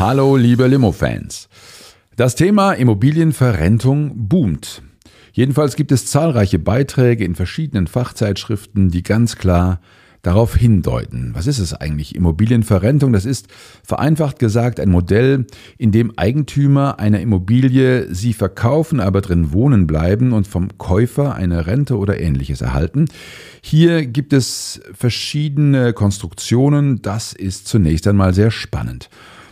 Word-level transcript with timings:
Hallo, 0.00 0.34
liebe 0.34 0.66
Limo-Fans. 0.66 1.50
Das 2.16 2.34
Thema 2.34 2.72
Immobilienverrentung 2.72 4.12
boomt. 4.30 4.80
Jedenfalls 5.34 5.76
gibt 5.76 5.92
es 5.92 6.06
zahlreiche 6.06 6.58
Beiträge 6.58 7.22
in 7.22 7.34
verschiedenen 7.34 7.86
Fachzeitschriften, 7.86 8.90
die 8.90 9.02
ganz 9.02 9.36
klar 9.36 9.82
darauf 10.22 10.56
hindeuten. 10.56 11.32
Was 11.34 11.46
ist 11.46 11.58
es 11.58 11.74
eigentlich? 11.74 12.14
Immobilienverrentung, 12.14 13.12
das 13.12 13.26
ist 13.26 13.48
vereinfacht 13.84 14.38
gesagt 14.38 14.80
ein 14.80 14.88
Modell, 14.88 15.44
in 15.76 15.92
dem 15.92 16.16
Eigentümer 16.16 16.98
einer 16.98 17.20
Immobilie 17.20 18.06
sie 18.14 18.32
verkaufen, 18.32 19.00
aber 19.00 19.20
drin 19.20 19.52
wohnen 19.52 19.86
bleiben 19.86 20.32
und 20.32 20.46
vom 20.46 20.78
Käufer 20.78 21.34
eine 21.34 21.66
Rente 21.66 21.98
oder 21.98 22.18
ähnliches 22.18 22.62
erhalten. 22.62 23.04
Hier 23.60 24.06
gibt 24.06 24.32
es 24.32 24.80
verschiedene 24.94 25.92
Konstruktionen, 25.92 27.02
das 27.02 27.34
ist 27.34 27.68
zunächst 27.68 28.08
einmal 28.08 28.32
sehr 28.32 28.50
spannend. 28.50 29.10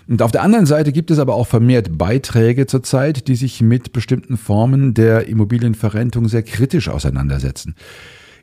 Und 0.09 0.23
auf 0.23 0.33
der 0.33 0.43
anderen 0.43 0.65
Seite 0.65 0.91
gibt 0.91 1.11
es 1.11 1.19
aber 1.19 1.35
auch 1.35 1.47
vermehrt 1.47 1.99
Beiträge 1.99 2.67
zurzeit, 2.67 3.29
die 3.29 3.37
sich 3.37 3.61
mit 3.61 3.93
bestimmten 3.93 4.39
Formen 4.39 4.95
der 4.95 5.29
Immobilienverrentung 5.29 6.29
sehr 6.29 6.43
kritisch 6.43 6.89
auseinandersetzen. 6.89 7.75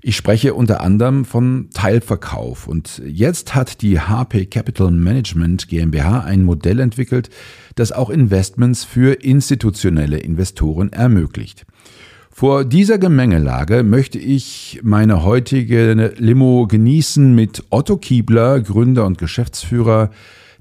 Ich 0.03 0.15
spreche 0.15 0.53
unter 0.53 0.81
anderem 0.81 1.25
von 1.25 1.69
Teilverkauf 1.73 2.67
und 2.67 3.01
jetzt 3.03 3.55
hat 3.55 3.81
die 3.81 3.99
HP 3.99 4.45
Capital 4.45 4.91
Management 4.91 5.67
GmbH 5.67 6.19
ein 6.19 6.43
Modell 6.43 6.79
entwickelt, 6.79 7.31
das 7.73 7.91
auch 7.91 8.11
Investments 8.11 8.83
für 8.83 9.23
institutionelle 9.23 10.19
Investoren 10.19 10.93
ermöglicht. 10.93 11.65
Vor 12.29 12.65
dieser 12.65 12.99
Gemengelage 12.99 13.81
möchte 13.81 14.19
ich 14.19 14.81
meine 14.83 15.23
heutige 15.23 16.13
Limo 16.17 16.67
genießen 16.67 17.33
mit 17.33 17.63
Otto 17.71 17.97
Kiebler, 17.97 18.59
Gründer 18.59 19.07
und 19.07 19.17
Geschäftsführer 19.17 20.11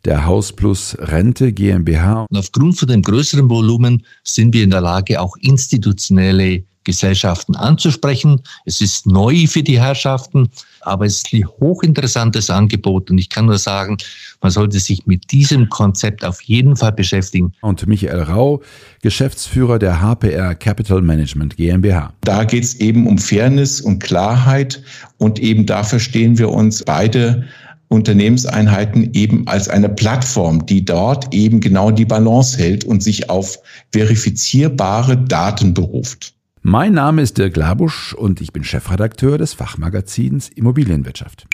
der 0.05 0.27
Haus 0.27 0.53
Plus 0.53 0.97
Rente 0.99 1.53
GmbH. 1.53 2.27
Und 2.31 2.37
aufgrund 2.37 2.79
von 2.79 2.89
dem 2.89 3.03
größeren 3.03 3.49
Volumen 3.49 4.05
sind 4.23 4.55
wir 4.55 4.65
in 4.65 4.71
der 4.71 4.81
Lage, 4.81 5.21
auch 5.21 5.37
institutionelle 5.37 6.65
Gesellschaften 6.85 7.57
anzusprechen. 7.57 8.43
Es 8.67 8.81
ist 8.81 9.07
neu 9.07 9.47
für 9.47 9.63
die 9.63 9.81
Herrschaften, 9.81 10.49
aber 10.83 11.07
es 11.07 11.17
ist 11.17 11.33
ein 11.33 11.47
hochinteressantes 11.61 12.51
Angebot 12.51 13.11
und 13.11 13.19
ich 13.19 13.31
kann 13.31 13.47
nur 13.47 13.59
sagen, 13.59 13.97
man 14.43 14.51
sollte 14.51 14.79
sich 14.79 15.07
mit 15.07 15.33
diesem 15.33 15.71
Konzept 15.71 16.25
auf 16.25 16.43
jeden 16.43 16.77
Fall 16.77 16.93
beschäftigen. 16.93 17.55
Und 17.63 17.87
Michael 17.87 18.23
Rau, 18.25 18.63
Geschäftsführer 19.01 19.79
der 19.79 20.03
HPR 20.03 20.55
Capital 20.55 21.01
Management 21.01 21.57
GmbH. 21.57 22.13
Da 22.21 22.45
geht 22.45 22.65
es 22.65 22.75
eben 22.77 23.07
um 23.07 23.17
Fairness 23.17 23.81
und 23.81 24.01
Klarheit 24.01 24.83
und 25.17 25.39
eben 25.39 25.65
dafür 25.65 25.99
stehen 25.99 26.37
wir 26.37 26.51
uns 26.51 26.85
beide 26.85 27.47
Unternehmenseinheiten 27.89 29.13
eben 29.15 29.47
als 29.47 29.69
eine 29.69 29.89
Plattform, 29.89 30.67
die 30.67 30.85
dort 30.85 31.35
eben 31.35 31.61
genau 31.61 31.91
die 31.91 32.05
Balance 32.05 32.59
hält 32.59 32.85
und 32.85 33.03
sich 33.03 33.31
auf 33.31 33.59
verifizierbare 33.93 35.17
Daten 35.17 35.75
beruft. 35.75 36.35
Mein 36.63 36.95
Name 36.95 37.23
ist 37.23 37.37
Dirk 37.37 37.57
Labusch 37.57 38.15
und 38.15 38.41
ich 38.41 38.53
bin 38.53 38.65
Chefredakteur 38.65 39.37
des 39.37 39.53
Fachmagazins 39.53 40.49
Immobilienwirtschaft. 40.49 41.47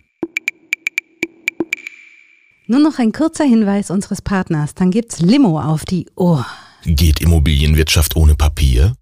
Nur 2.68 2.78
noch 2.78 3.00
ein 3.00 3.10
kurzer 3.10 3.44
Hinweis 3.44 3.90
unseres 3.90 4.22
Partners, 4.22 4.74
dann 4.74 4.92
gibt's 4.92 5.20
Limo 5.20 5.60
auf 5.60 5.84
die 5.84 6.06
Ohr. 6.14 6.46
Geht 6.84 7.20
Immobilienwirtschaft 7.20 8.14
ohne 8.14 8.36
Papier? 8.36 8.94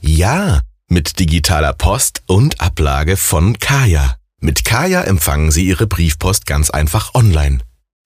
Ja, 0.00 0.60
mit 0.88 1.20
digitaler 1.20 1.72
Post 1.72 2.24
und 2.26 2.60
Ablage 2.60 3.16
von 3.16 3.56
Kaya. 3.60 4.16
Mit 4.44 4.66
Kaya 4.66 5.00
empfangen 5.00 5.50
Sie 5.50 5.64
Ihre 5.64 5.86
Briefpost 5.86 6.44
ganz 6.44 6.68
einfach 6.68 7.14
online. 7.14 7.60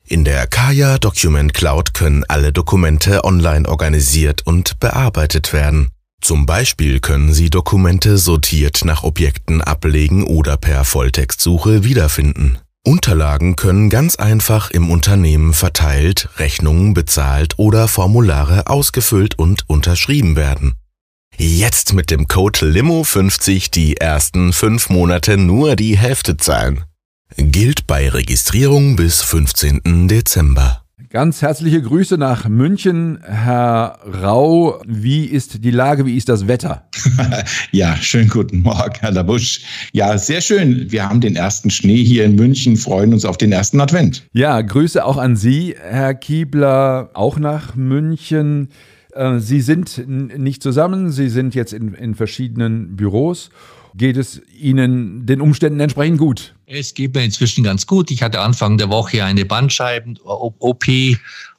In 0.06 0.25
der 0.25 0.47
Kaya 0.47 0.97
Document 0.99 1.53
Cloud 1.53 1.94
können 1.94 2.22
alle 2.28 2.53
Dokumente 2.53 3.25
online 3.25 3.69
organisiert 3.69 4.47
und 4.47 4.78
bearbeitet 4.78 5.53
werden. 5.53 5.88
Zum 6.21 6.47
Beispiel 6.47 7.00
können 7.00 7.34
Sie 7.34 7.50
Dokumente 7.50 8.19
sortiert 8.19 8.84
nach 8.84 9.03
Objekten 9.03 9.62
ablegen 9.62 10.22
oder 10.22 10.56
per 10.56 10.84
Volltextsuche 10.84 11.82
wiederfinden. 11.82 12.59
Unterlagen 12.87 13.56
können 13.56 13.91
ganz 13.91 14.15
einfach 14.15 14.71
im 14.71 14.93
Unternehmen 14.93 15.53
verteilt, 15.53 16.28
Rechnungen 16.37 16.94
bezahlt 16.94 17.59
oder 17.59 17.88
Formulare 17.88 18.69
ausgefüllt 18.69 19.37
und 19.41 19.69
unterschrieben 19.69 20.37
werden. 20.37 20.77
Jetzt 21.41 21.93
mit 21.93 22.10
dem 22.10 22.26
Code 22.26 22.59
LIMO50 22.59 23.71
die 23.71 23.97
ersten 23.97 24.53
fünf 24.53 24.91
Monate 24.91 25.37
nur 25.37 25.76
die 25.76 25.97
Hälfte 25.97 26.37
zahlen. 26.37 26.81
Gilt 27.37 27.87
bei 27.87 28.09
Registrierung 28.09 28.97
bis 28.97 29.22
15. 29.22 30.09
Dezember. 30.09 30.82
Ganz 31.10 31.41
herzliche 31.41 31.81
Grüße 31.81 32.19
nach 32.19 32.48
München, 32.48 33.21
Herr 33.22 34.00
Rau. 34.21 34.82
Wie 34.84 35.27
ist 35.27 35.62
die 35.65 35.71
Lage? 35.71 36.06
Wie 36.06 36.16
ist 36.16 36.28
das 36.28 36.48
Wetter? 36.48 36.88
ja, 37.71 37.94
schönen 37.94 38.31
guten 38.31 38.62
Morgen, 38.62 38.97
Herr 38.98 39.12
Labusch. 39.12 39.60
Ja, 39.93 40.19
sehr 40.19 40.41
schön. 40.41 40.91
Wir 40.91 41.09
haben 41.09 41.21
den 41.21 41.37
ersten 41.37 41.71
Schnee 41.71 42.03
hier 42.03 42.25
in 42.25 42.34
München, 42.34 42.77
freuen 42.77 43.12
uns 43.12 43.25
auf 43.25 43.38
den 43.38 43.53
ersten 43.53 43.81
Advent. 43.81 44.27
Ja, 44.32 44.60
Grüße 44.60 45.04
auch 45.04 45.19
an 45.19 45.37
Sie, 45.37 45.77
Herr 45.81 46.15
Kiebler, 46.15 47.10
auch 47.15 47.38
nach 47.38 47.77
München. 47.77 48.71
Äh, 49.19 49.41
Sie 49.41 49.61
sind 49.61 50.06
nicht 50.06 50.62
zusammen, 50.62 51.11
Sie 51.11 51.29
sind 51.29 51.55
jetzt 51.55 51.73
in, 51.73 51.95
in 51.95 52.15
verschiedenen 52.15 52.97
Büros 52.97 53.51
geht 53.95 54.17
es 54.17 54.41
Ihnen 54.59 55.27
den 55.27 55.41
Umständen 55.41 55.81
entsprechend 55.81 56.19
gut? 56.19 56.55
Es 56.67 56.95
geht 56.95 57.15
mir 57.15 57.25
inzwischen 57.25 57.65
ganz 57.65 57.87
gut. 57.87 58.11
Ich 58.11 58.23
hatte 58.23 58.41
Anfang 58.41 58.78
der 58.78 58.91
Woche 58.91 59.25
eine 59.25 59.45
Bandscheiben-OP, 59.45 60.84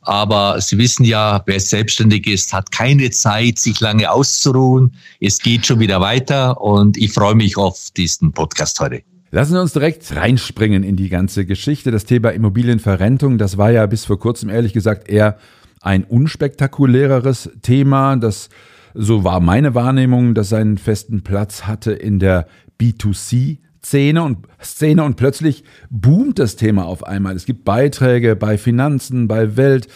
aber 0.02 0.62
Sie 0.62 0.78
wissen 0.78 1.04
ja, 1.04 1.44
wer 1.46 1.60
selbstständig 1.60 2.28
ist, 2.28 2.54
hat 2.54 2.72
keine 2.72 3.10
Zeit, 3.12 3.60
sich 3.60 3.80
lange 3.80 4.10
auszuruhen. 4.10 4.96
Es 5.20 5.40
geht 5.40 5.66
schon 5.66 5.80
wieder 5.80 6.02
weiter 6.02 6.62
und 6.62 6.98
ich 6.98 7.12
freue 7.12 7.36
mich 7.36 7.58
auf 7.58 7.90
diesen 7.96 8.32
Podcast 8.32 8.80
heute. 8.80 9.02
Lassen 9.32 9.52
Sie 9.52 9.62
uns 9.62 9.74
direkt 9.74 10.16
reinspringen 10.16 10.84
in 10.84 10.96
die 10.96 11.10
ganze 11.10 11.46
Geschichte. 11.46 11.92
Das 11.92 12.06
Thema 12.06 12.30
Immobilienverrentung, 12.30 13.38
das 13.38 13.58
war 13.58 13.70
ja 13.70 13.86
bis 13.86 14.06
vor 14.06 14.18
kurzem 14.18 14.50
ehrlich 14.50 14.74
gesagt 14.74 15.08
eher 15.08 15.38
ein 15.82 16.04
unspektakuläreres 16.04 17.50
Thema, 17.62 18.16
das 18.16 18.50
so 18.94 19.24
war 19.24 19.40
meine 19.40 19.76
Wahrnehmung, 19.76 20.34
dass 20.34 20.50
seinen 20.50 20.78
festen 20.78 21.22
Platz 21.22 21.64
hatte 21.64 21.92
in 21.92 22.20
der 22.20 22.48
B2C 22.80 23.60
Szene 23.84 24.24
und 24.24 24.40
Szene 24.62 25.04
und 25.04 25.16
plötzlich 25.16 25.64
boomt 25.90 26.40
das 26.40 26.56
Thema 26.56 26.86
auf 26.86 27.04
einmal. 27.04 27.36
Es 27.36 27.46
gibt 27.46 27.64
Beiträge 27.64 28.36
bei 28.36 28.58
Finanzen, 28.58 29.28
bei 29.28 29.56
Welt. 29.56 29.88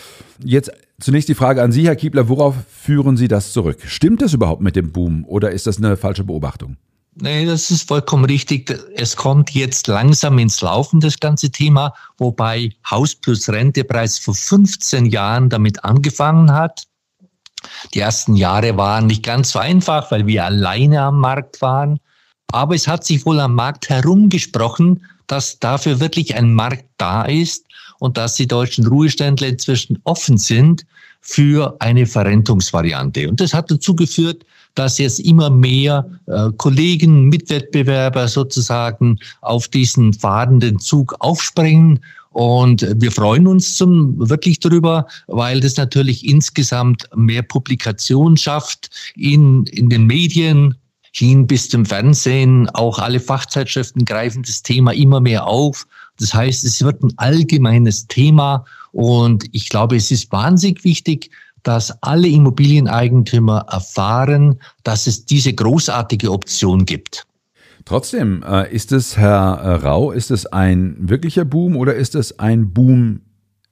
Jetzt 0.43 0.71
zunächst 0.99 1.27
die 1.27 1.35
Frage 1.35 1.61
an 1.61 1.71
Sie, 1.71 1.85
Herr 1.85 1.95
Kiebler, 1.95 2.29
worauf 2.29 2.55
führen 2.69 3.17
Sie 3.17 3.27
das 3.27 3.51
zurück? 3.51 3.79
Stimmt 3.85 4.21
das 4.21 4.33
überhaupt 4.33 4.61
mit 4.61 4.75
dem 4.75 4.91
Boom 4.91 5.25
oder 5.25 5.51
ist 5.51 5.67
das 5.67 5.77
eine 5.77 5.97
falsche 5.97 6.23
Beobachtung? 6.23 6.77
Nee, 7.15 7.45
das 7.45 7.69
ist 7.69 7.87
vollkommen 7.87 8.25
richtig. 8.25 8.73
Es 8.95 9.15
kommt 9.15 9.51
jetzt 9.51 9.87
langsam 9.87 10.39
ins 10.39 10.61
Laufen, 10.61 10.99
das 10.99 11.19
ganze 11.19 11.51
Thema, 11.51 11.93
wobei 12.17 12.71
Haus 12.89 13.13
plus 13.13 13.49
Rente 13.49 13.83
bereits 13.83 14.17
vor 14.17 14.33
15 14.33 15.05
Jahren 15.05 15.49
damit 15.49 15.83
angefangen 15.83 16.51
hat. 16.51 16.83
Die 17.93 17.99
ersten 17.99 18.35
Jahre 18.35 18.75
waren 18.77 19.07
nicht 19.07 19.23
ganz 19.23 19.51
so 19.51 19.59
einfach, 19.59 20.09
weil 20.11 20.25
wir 20.25 20.45
alleine 20.45 21.01
am 21.01 21.19
Markt 21.19 21.61
waren. 21.61 21.99
Aber 22.51 22.75
es 22.75 22.87
hat 22.87 23.03
sich 23.03 23.25
wohl 23.25 23.39
am 23.39 23.55
Markt 23.55 23.89
herumgesprochen, 23.89 25.05
dass 25.27 25.59
dafür 25.59 25.99
wirklich 25.99 26.35
ein 26.35 26.53
Markt 26.53 26.85
da 26.97 27.23
ist 27.23 27.65
und 27.99 28.17
dass 28.17 28.35
die 28.35 28.47
deutschen 28.47 28.85
Ruheständler 28.87 29.47
inzwischen 29.47 29.99
offen 30.03 30.37
sind 30.37 30.85
für 31.21 31.75
eine 31.79 32.05
Verrentungsvariante. 32.05 33.29
Und 33.29 33.39
das 33.39 33.53
hat 33.53 33.71
dazu 33.71 33.95
geführt, 33.95 34.43
dass 34.75 34.97
jetzt 34.97 35.19
immer 35.19 35.49
mehr 35.49 36.09
äh, 36.27 36.49
Kollegen, 36.57 37.29
Mitwettbewerber 37.29 38.27
sozusagen 38.27 39.19
auf 39.41 39.67
diesen 39.67 40.13
fahrenden 40.13 40.79
Zug 40.79 41.15
aufspringen 41.19 41.99
und 42.33 42.85
wir 42.99 43.11
freuen 43.11 43.45
uns 43.45 43.75
zum, 43.75 44.17
wirklich 44.29 44.59
darüber, 44.59 45.05
weil 45.27 45.59
das 45.59 45.77
natürlich 45.77 46.27
insgesamt 46.27 47.07
mehr 47.15 47.43
Publikation 47.43 48.35
schafft 48.37 48.89
in, 49.15 49.65
in 49.67 49.89
den 49.89 50.07
Medien, 50.07 50.75
hin 51.15 51.45
bis 51.45 51.69
zum 51.69 51.85
Fernsehen. 51.85 52.67
Auch 52.71 52.97
alle 52.97 53.19
Fachzeitschriften 53.19 54.03
greifen 54.03 54.41
das 54.41 54.63
Thema 54.63 54.93
immer 54.93 55.19
mehr 55.19 55.45
auf. 55.45 55.85
Das 56.17 56.33
heißt, 56.33 56.63
es 56.63 56.83
wird 56.83 57.03
ein 57.03 57.13
allgemeines 57.17 58.07
Thema 58.07 58.65
und 58.91 59.45
ich 59.51 59.69
glaube, 59.69 59.95
es 59.95 60.09
ist 60.09 60.31
wahnsinnig 60.31 60.83
wichtig, 60.83 61.29
dass 61.63 62.03
alle 62.03 62.27
Immobilieneigentümer 62.27 63.65
erfahren, 63.71 64.59
dass 64.83 65.07
es 65.07 65.25
diese 65.25 65.53
großartige 65.53 66.31
Option 66.31 66.85
gibt. 66.85 67.25
Trotzdem, 67.85 68.43
äh, 68.43 68.73
ist 68.73 68.91
es, 68.91 69.17
Herr 69.17 69.55
äh, 69.55 69.73
Rau, 69.75 70.11
ist 70.11 70.31
es 70.31 70.45
ein 70.45 70.95
wirklicher 70.99 71.43
Boom 71.43 71.75
oder 71.75 71.95
ist 71.95 72.15
es 72.15 72.39
ein 72.39 72.73
Boom 72.73 73.21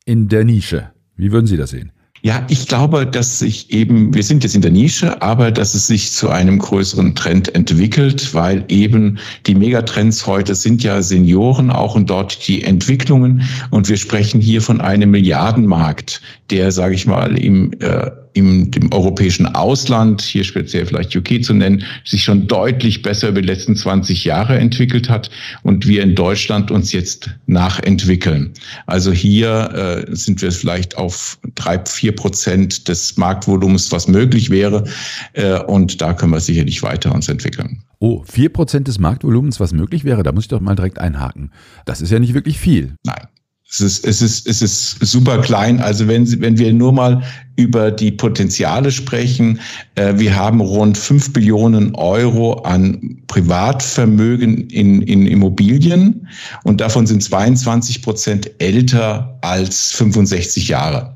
in 0.06 0.28
der 0.28 0.44
Nische? 0.44 0.92
Wie 1.16 1.32
würden 1.32 1.48
Sie 1.48 1.58
das 1.58 1.70
sehen? 1.70 1.92
Ja, 2.24 2.46
ich 2.50 2.68
glaube, 2.68 3.08
dass 3.08 3.40
sich 3.40 3.72
eben, 3.72 4.14
wir 4.14 4.22
sind 4.22 4.44
jetzt 4.44 4.54
in 4.54 4.62
der 4.62 4.70
Nische, 4.70 5.22
aber 5.24 5.50
dass 5.50 5.74
es 5.74 5.88
sich 5.88 6.12
zu 6.12 6.30
einem 6.30 6.60
größeren 6.60 7.16
Trend 7.16 7.54
entwickelt, 7.56 8.36
weil 8.36 8.64
eben 8.68 9.18
die 9.48 9.56
Megatrends 9.56 10.28
heute 10.28 10.54
sind 10.54 10.84
ja 10.84 11.02
Senioren 11.02 11.72
auch 11.72 11.96
und 11.96 12.12
dort 12.12 12.48
die 12.48 12.64
Entwicklungen. 12.64 13.42
Und 13.72 13.90
wir 13.90 13.98
sprechen 13.98 14.40
hier 14.40 14.62
von 14.62 14.82
einem 14.82 15.10
Milliardenmarkt, 15.10 16.22
der, 16.52 16.72
sage 16.72 16.94
ich 16.94 17.08
mal, 17.08 17.36
im 17.40 17.72
äh, 17.80 18.12
im 18.34 18.72
dem 18.72 18.92
europäischen 18.92 19.46
Ausland, 19.48 20.22
hier 20.22 20.44
speziell 20.44 20.86
vielleicht 20.86 21.16
UK 21.16 21.44
zu 21.44 21.54
nennen, 21.54 21.84
sich 22.06 22.24
schon 22.24 22.48
deutlich 22.48 23.02
besser 23.02 23.30
über 23.30 23.42
die 23.42 23.48
letzten 23.48 23.76
20 23.76 24.24
Jahre 24.24 24.58
entwickelt 24.58 25.10
hat 25.10 25.30
und 25.64 25.88
wir 25.88 26.04
in 26.04 26.16
Deutschland 26.16 26.72
uns 26.72 26.92
jetzt 26.92 27.30
nachentwickeln. 27.48 28.54
Also 28.86 29.12
hier 29.12 30.06
äh, 30.10 30.16
sind 30.16 30.42
wir 30.42 30.52
vielleicht 30.52 30.98
auf 30.98 31.40
drei, 31.56 31.84
vier 31.86 32.16
Prozent 32.16 32.88
des 32.88 33.18
Marktvolumens, 33.18 33.92
was 33.92 34.08
möglich 34.08 34.50
wäre. 34.50 34.86
Äh, 35.34 35.60
und 35.64 36.02
da 36.02 36.14
können 36.14 36.32
wir 36.32 36.40
sicherlich 36.40 36.82
weiter 36.84 37.14
uns 37.14 37.28
entwickeln. 37.28 37.84
Oh, 38.00 38.24
vier 38.26 38.50
Prozent 38.50 38.88
des 38.88 38.98
Marktvolumens, 38.98 39.60
was 39.60 39.74
möglich 39.74 40.04
wäre, 40.04 40.24
da 40.24 40.32
muss 40.32 40.46
ich 40.46 40.50
doch 40.50 40.60
mal 40.60 40.76
direkt 40.76 40.98
einhaken. 40.98 41.52
Das 41.86 42.02
ist 42.02 42.12
ja 42.12 42.20
nicht 42.20 42.34
wirklich 42.34 42.58
viel. 42.58 42.96
Nein. 43.04 43.28
Es 43.74 43.80
ist, 43.80 44.06
es 44.06 44.22
ist, 44.22 44.48
es 44.48 44.62
ist 44.62 44.98
super 45.00 45.40
klein. 45.40 45.80
Also 45.80 46.06
wenn, 46.10 46.26
Sie, 46.26 46.42
wenn 46.42 46.58
wir 46.58 46.74
nur 46.74 46.92
mal 46.92 47.24
über 47.56 47.90
die 47.90 48.12
Potenziale 48.12 48.92
sprechen, 48.92 49.62
äh, 49.96 50.14
wir 50.18 50.36
haben 50.36 50.60
rund 50.60 50.98
fünf 50.98 51.32
Billionen 51.32 51.96
Euro 51.96 52.64
an 52.64 53.22
Privatvermögen 53.28 54.70
in, 54.70 55.02
in 55.04 55.26
Immobilien 55.26 56.28
und 56.66 56.82
davon 56.82 57.08
sind 57.08 57.24
22 57.24 58.02
Prozent 58.02 58.52
älter 58.60 59.40
als 59.42 59.94
65 59.94 60.68
Jahre. 60.68 61.16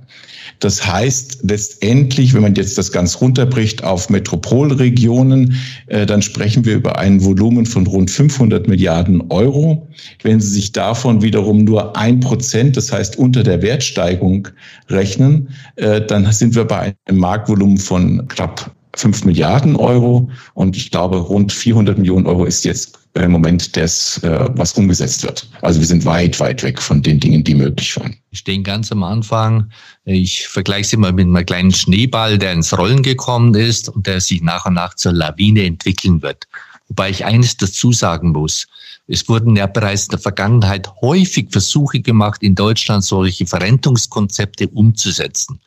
Das 0.59 0.85
heißt 0.85 1.39
letztendlich, 1.43 2.33
wenn 2.33 2.41
man 2.41 2.55
jetzt 2.55 2.77
das 2.77 2.91
ganz 2.91 3.21
runterbricht 3.21 3.83
auf 3.83 4.09
Metropolregionen, 4.09 5.55
äh, 5.87 6.05
dann 6.05 6.21
sprechen 6.21 6.65
wir 6.65 6.75
über 6.75 6.97
ein 6.97 7.23
Volumen 7.23 7.65
von 7.65 7.85
rund 7.87 8.09
500 8.09 8.67
Milliarden 8.67 9.23
Euro. 9.29 9.87
Wenn 10.23 10.39
Sie 10.39 10.49
sich 10.49 10.71
davon 10.71 11.21
wiederum 11.21 11.63
nur 11.63 11.95
ein 11.97 12.19
Prozent, 12.19 12.77
das 12.77 12.91
heißt 12.91 13.17
unter 13.17 13.43
der 13.43 13.61
Wertsteigung 13.61 14.47
rechnen, 14.89 15.49
äh, 15.75 16.01
dann 16.01 16.31
sind 16.31 16.55
wir 16.55 16.65
bei 16.65 16.95
einem 17.05 17.19
Marktvolumen 17.19 17.77
von 17.77 18.27
knapp 18.27 18.71
5 18.95 19.25
Milliarden 19.25 19.75
Euro 19.75 20.29
und 20.53 20.75
ich 20.75 20.91
glaube, 20.91 21.17
rund 21.17 21.51
400 21.51 21.97
Millionen 21.97 22.25
Euro 22.25 22.45
ist 22.45 22.65
jetzt 22.65 22.99
im 23.13 23.31
Moment 23.31 23.77
das, 23.77 24.17
äh, 24.23 24.49
was 24.53 24.73
umgesetzt 24.73 25.23
wird. 25.23 25.47
Also 25.61 25.79
wir 25.79 25.87
sind 25.87 26.03
weit, 26.05 26.39
weit 26.39 26.63
weg 26.63 26.81
von 26.81 27.01
den 27.01 27.19
Dingen, 27.19 27.43
die 27.43 27.55
möglich 27.55 27.95
waren. 27.97 28.15
Wir 28.29 28.37
stehen 28.37 28.63
ganz 28.63 28.91
am 28.91 29.03
Anfang. 29.03 29.69
Ich 30.03 30.47
vergleiche 30.47 30.81
es 30.81 30.93
immer 30.93 31.11
mit 31.13 31.25
einem 31.25 31.45
kleinen 31.45 31.71
Schneeball, 31.71 32.37
der 32.37 32.51
ins 32.51 32.77
Rollen 32.77 33.03
gekommen 33.03 33.53
ist 33.55 33.89
und 33.89 34.05
der 34.05 34.19
sich 34.19 34.41
nach 34.41 34.65
und 34.65 34.73
nach 34.73 34.95
zur 34.95 35.13
Lawine 35.13 35.63
entwickeln 35.63 36.21
wird. 36.21 36.47
Wobei 36.89 37.09
ich 37.09 37.25
eines 37.25 37.57
dazu 37.57 37.93
sagen 37.93 38.31
muss. 38.31 38.67
Es 39.07 39.27
wurden 39.29 39.55
ja 39.55 39.67
bereits 39.67 40.03
in 40.03 40.11
der 40.11 40.19
Vergangenheit 40.19 40.91
häufig 41.01 41.47
Versuche 41.51 41.99
gemacht, 41.99 42.43
in 42.43 42.55
Deutschland 42.55 43.03
solche 43.03 43.45
Verrentungskonzepte 43.45 44.67
umzusetzen. 44.67 45.59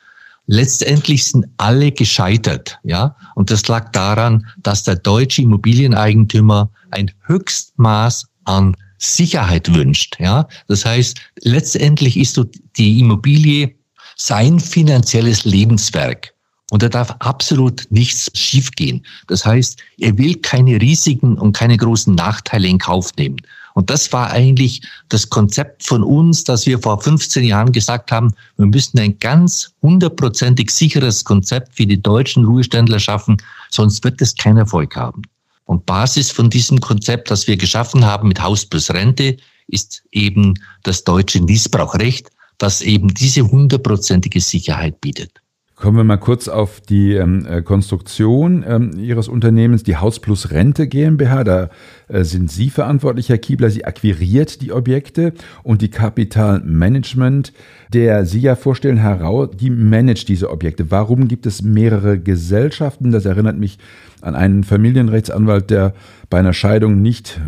Letztendlich 0.50 1.27
sind 1.27 1.45
alle 1.59 1.93
gescheitert, 1.93 2.79
ja. 2.83 3.15
Und 3.35 3.50
das 3.50 3.69
lag 3.69 3.93
daran, 3.93 4.47
dass 4.62 4.83
der 4.83 4.97
deutsche 4.97 5.43
Immobilieneigentümer 5.43 6.71
ein 6.91 7.11
Höchstmaß 7.27 8.27
an 8.45 8.75
Sicherheit 8.97 9.73
wünscht, 9.75 10.17
ja. 10.19 10.49
Das 10.67 10.87
heißt, 10.87 11.21
letztendlich 11.43 12.17
ist 12.17 12.41
die 12.79 12.99
Immobilie 12.99 13.75
sein 14.17 14.59
finanzielles 14.59 15.45
Lebenswerk. 15.45 16.33
Und 16.71 16.83
da 16.83 16.89
darf 16.89 17.15
absolut 17.19 17.87
nichts 17.91 18.31
schiefgehen. 18.35 19.05
Das 19.27 19.44
heißt, 19.44 19.79
er 19.99 20.17
will 20.17 20.35
keine 20.37 20.81
Risiken 20.81 21.39
und 21.39 21.53
keine 21.53 21.77
großen 21.77 22.15
Nachteile 22.15 22.69
in 22.69 22.79
Kauf 22.79 23.15
nehmen. 23.17 23.37
Und 23.79 23.91
das 23.91 24.13
war 24.13 24.33
eigentlich 24.33 24.83
das 25.09 25.31
Konzept 25.31 25.85
von 25.85 26.03
uns, 26.03 26.43
dass 26.43 26.67
wir 26.67 26.81
vor 26.81 27.01
15 27.01 27.45
Jahren 27.45 27.71
gesagt 27.71 28.11
haben, 28.11 28.35
wir 28.57 28.67
müssen 28.67 28.99
ein 28.99 29.17
ganz 29.21 29.71
hundertprozentig 29.83 30.73
sicheres 30.73 31.23
Konzept 31.23 31.77
für 31.77 31.87
die 31.87 32.03
deutschen 32.03 32.45
Ruheständler 32.45 32.99
schaffen, 32.99 33.41
sonst 33.71 34.03
wird 34.03 34.21
es 34.21 34.35
keinen 34.35 34.57
Erfolg 34.57 34.97
haben. 34.97 35.23
Und 35.67 35.87
Basis 35.87 36.33
von 36.33 36.51
diesem 36.51 36.81
Konzept, 36.81 37.31
das 37.31 37.47
wir 37.47 37.57
geschaffen 37.57 38.05
haben 38.05 38.27
mit 38.27 38.43
Haus 38.43 38.67
plus 38.67 38.91
Rente, 38.91 39.37
ist 39.69 40.03
eben 40.11 40.55
das 40.83 41.05
deutsche 41.05 41.39
Niesbrauchrecht, 41.39 42.31
das 42.59 42.81
eben 42.81 43.15
diese 43.15 43.49
hundertprozentige 43.49 44.41
Sicherheit 44.41 45.01
bietet. 45.01 45.41
Kommen 45.81 45.97
wir 45.97 46.03
mal 46.03 46.17
kurz 46.17 46.49
auf 46.49 46.81
die 46.81 47.15
ähm, 47.15 47.47
äh, 47.47 47.63
Konstruktion 47.63 48.65
ähm, 48.67 48.99
Ihres 48.99 49.29
Unternehmens, 49.29 49.85
die 49.85 49.97
Haus 49.97 50.19
Plus 50.19 50.51
Rente 50.51 50.89
GmbH. 50.89 51.45
Da 51.45 51.71
äh, 52.09 52.25
sind 52.25 52.51
Sie 52.51 52.69
verantwortlich, 52.69 53.29
Herr 53.29 53.39
Kiebler. 53.39 53.71
Sie 53.71 53.85
akquiriert 53.85 54.61
die 54.61 54.73
Objekte 54.73 55.35
und 55.63 55.81
die 55.81 55.89
Kapitalmanagement, 55.89 57.53
der 57.93 58.27
Sie 58.27 58.41
ja 58.41 58.57
vorstellen, 58.57 58.97
Herr 58.97 59.21
Rau, 59.21 59.47
die 59.47 59.71
managt 59.71 60.29
diese 60.29 60.51
Objekte. 60.51 60.91
Warum 60.91 61.29
gibt 61.29 61.47
es 61.47 61.63
mehrere 61.63 62.19
Gesellschaften? 62.19 63.13
Das 63.13 63.25
erinnert 63.25 63.57
mich 63.57 63.79
an 64.21 64.35
einen 64.35 64.65
Familienrechtsanwalt, 64.65 65.71
der 65.71 65.95
bei 66.29 66.41
einer 66.41 66.55
Scheidung 66.55 67.03
nicht 67.03 67.41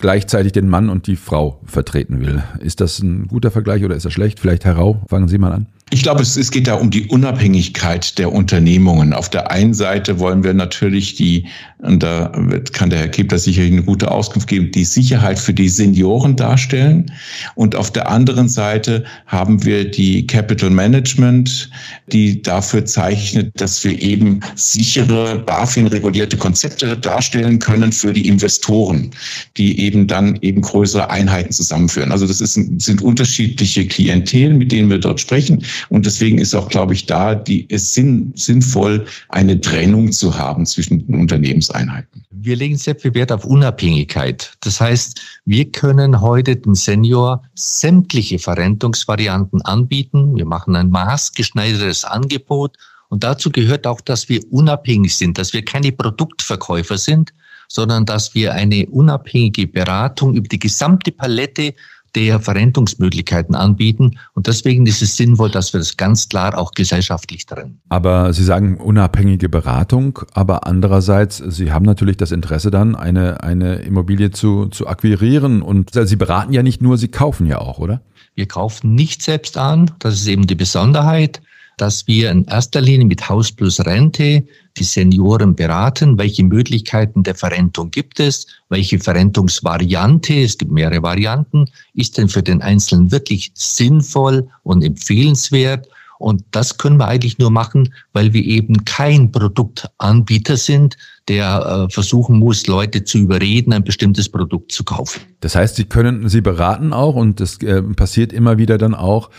gleichzeitig 0.00 0.50
den 0.50 0.68
Mann 0.68 0.90
und 0.90 1.06
die 1.06 1.14
Frau 1.14 1.60
vertreten 1.64 2.20
will. 2.20 2.42
Ist 2.58 2.80
das 2.80 2.98
ein 2.98 3.28
guter 3.28 3.52
Vergleich 3.52 3.84
oder 3.84 3.94
ist 3.94 4.04
das 4.04 4.12
schlecht? 4.12 4.40
Vielleicht 4.40 4.64
Herr 4.64 4.74
Rau, 4.74 5.02
fangen 5.08 5.28
Sie 5.28 5.38
mal 5.38 5.52
an. 5.52 5.66
Ich 5.90 6.02
glaube, 6.02 6.20
es, 6.20 6.36
es 6.36 6.50
geht 6.50 6.66
da 6.66 6.74
um 6.74 6.90
die 6.90 7.06
Unabhängigkeit 7.06 8.18
der 8.18 8.32
Unternehmungen. 8.32 9.12
Auf 9.12 9.28
der 9.28 9.52
einen 9.52 9.72
Seite 9.72 10.18
wollen 10.18 10.42
wir 10.42 10.52
natürlich 10.52 11.14
die, 11.14 11.46
und 11.78 12.02
da 12.02 12.32
kann 12.72 12.90
der 12.90 12.98
Herr 12.98 13.08
Kebler 13.08 13.38
sicherlich 13.38 13.70
eine 13.70 13.84
gute 13.84 14.10
Auskunft 14.10 14.48
geben, 14.48 14.72
die 14.72 14.84
Sicherheit 14.84 15.38
für 15.38 15.54
die 15.54 15.68
Senioren 15.68 16.34
darstellen. 16.34 17.12
Und 17.54 17.76
auf 17.76 17.92
der 17.92 18.08
anderen 18.10 18.48
Seite 18.48 19.04
haben 19.26 19.64
wir 19.64 19.88
die 19.88 20.26
Capital 20.26 20.70
Management, 20.70 21.70
die 22.10 22.42
dafür 22.42 22.84
zeichnet, 22.84 23.52
dass 23.54 23.84
wir 23.84 24.02
eben 24.02 24.40
sichere, 24.56 25.38
BaFin-regulierte 25.38 26.36
Konzepte 26.36 26.96
darstellen 26.96 27.60
können 27.60 27.92
für 27.92 28.12
die 28.12 28.26
Investoren, 28.26 29.12
die 29.56 29.78
eben 29.78 30.08
dann 30.08 30.36
eben 30.42 30.62
größere 30.62 31.10
Einheiten 31.10 31.52
zusammenführen. 31.52 32.10
Also 32.10 32.26
das 32.26 32.40
ist, 32.40 32.54
sind 32.54 33.02
unterschiedliche 33.02 33.86
Klientel, 33.86 34.52
mit 34.52 34.72
denen 34.72 34.90
wir 34.90 34.98
dort 34.98 35.20
sprechen. 35.20 35.64
Und 35.88 36.06
deswegen 36.06 36.38
ist 36.38 36.54
auch, 36.54 36.68
glaube 36.68 36.94
ich, 36.94 37.06
da 37.06 37.34
die, 37.34 37.66
es 37.70 37.94
sinn, 37.94 38.32
sinnvoll, 38.34 39.06
eine 39.28 39.60
Trennung 39.60 40.12
zu 40.12 40.36
haben 40.36 40.66
zwischen 40.66 41.06
den 41.06 41.20
Unternehmenseinheiten. 41.20 42.24
Wir 42.30 42.56
legen 42.56 42.76
sehr 42.76 42.96
viel 42.96 43.14
Wert 43.14 43.32
auf 43.32 43.44
Unabhängigkeit. 43.44 44.52
Das 44.60 44.80
heißt, 44.80 45.20
wir 45.44 45.70
können 45.72 46.20
heute 46.20 46.56
dem 46.56 46.74
Senior 46.74 47.42
sämtliche 47.54 48.38
Verrentungsvarianten 48.38 49.62
anbieten. 49.62 50.36
Wir 50.36 50.46
machen 50.46 50.76
ein 50.76 50.90
maßgeschneidertes 50.90 52.04
Angebot. 52.04 52.76
Und 53.08 53.24
dazu 53.24 53.50
gehört 53.50 53.86
auch, 53.86 54.00
dass 54.00 54.28
wir 54.28 54.40
unabhängig 54.50 55.16
sind, 55.16 55.38
dass 55.38 55.52
wir 55.52 55.64
keine 55.64 55.92
Produktverkäufer 55.92 56.98
sind, 56.98 57.32
sondern 57.68 58.04
dass 58.06 58.34
wir 58.34 58.54
eine 58.54 58.86
unabhängige 58.86 59.66
Beratung 59.66 60.34
über 60.34 60.48
die 60.48 60.58
gesamte 60.58 61.12
Palette 61.12 61.74
der 62.16 62.40
Verrentungsmöglichkeiten 62.40 63.54
anbieten. 63.54 64.18
Und 64.32 64.46
deswegen 64.46 64.86
ist 64.86 65.02
es 65.02 65.16
sinnvoll, 65.16 65.50
dass 65.50 65.72
wir 65.72 65.78
das 65.78 65.96
ganz 65.96 66.28
klar 66.28 66.56
auch 66.58 66.72
gesellschaftlich 66.72 67.46
trennen. 67.46 67.78
Aber 67.90 68.32
Sie 68.32 68.42
sagen 68.42 68.78
unabhängige 68.78 69.48
Beratung, 69.48 70.18
aber 70.32 70.66
andererseits, 70.66 71.36
Sie 71.36 71.70
haben 71.70 71.84
natürlich 71.84 72.16
das 72.16 72.32
Interesse 72.32 72.70
dann, 72.70 72.96
eine, 72.96 73.42
eine 73.42 73.76
Immobilie 73.76 74.30
zu, 74.30 74.66
zu 74.66 74.86
akquirieren. 74.86 75.62
Und 75.62 75.90
Sie 75.92 76.16
beraten 76.16 76.52
ja 76.52 76.62
nicht 76.62 76.80
nur, 76.80 76.96
Sie 76.96 77.08
kaufen 77.08 77.46
ja 77.46 77.58
auch, 77.58 77.78
oder? 77.78 78.00
Wir 78.34 78.48
kaufen 78.48 78.94
nicht 78.94 79.22
selbst 79.22 79.58
an. 79.58 79.90
Das 79.98 80.14
ist 80.14 80.26
eben 80.26 80.46
die 80.46 80.54
Besonderheit 80.54 81.42
dass 81.76 82.06
wir 82.06 82.30
in 82.30 82.44
erster 82.46 82.80
Linie 82.80 83.06
mit 83.06 83.28
Haus 83.28 83.52
plus 83.52 83.84
Rente 83.84 84.44
die 84.78 84.84
Senioren 84.84 85.54
beraten, 85.54 86.18
welche 86.18 86.42
Möglichkeiten 86.42 87.22
der 87.22 87.34
Verrentung 87.34 87.90
gibt 87.90 88.18
es, 88.18 88.46
welche 88.70 88.98
Verrentungsvariante, 88.98 90.42
es 90.42 90.56
gibt 90.56 90.72
mehrere 90.72 91.02
Varianten, 91.02 91.66
ist 91.94 92.16
denn 92.16 92.28
für 92.28 92.42
den 92.42 92.62
Einzelnen 92.62 93.12
wirklich 93.12 93.52
sinnvoll 93.54 94.48
und 94.62 94.82
empfehlenswert? 94.82 95.86
Und 96.18 96.44
das 96.50 96.78
können 96.78 96.96
wir 96.96 97.08
eigentlich 97.08 97.36
nur 97.36 97.50
machen, 97.50 97.92
weil 98.14 98.32
wir 98.32 98.42
eben 98.42 98.86
kein 98.86 99.30
Produktanbieter 99.30 100.56
sind, 100.56 100.96
der 101.28 101.88
äh, 101.88 101.92
versuchen 101.92 102.38
muss, 102.38 102.66
Leute 102.66 103.04
zu 103.04 103.18
überreden, 103.18 103.74
ein 103.74 103.84
bestimmtes 103.84 104.30
Produkt 104.30 104.72
zu 104.72 104.82
kaufen. 104.82 105.20
Das 105.40 105.54
heißt, 105.54 105.76
Sie 105.76 105.84
können, 105.84 106.26
Sie 106.30 106.40
beraten 106.40 106.94
auch 106.94 107.16
und 107.16 107.40
das 107.40 107.58
äh, 107.58 107.82
passiert 107.82 108.32
immer 108.32 108.56
wieder 108.56 108.78
dann 108.78 108.94
auch, 108.94 109.30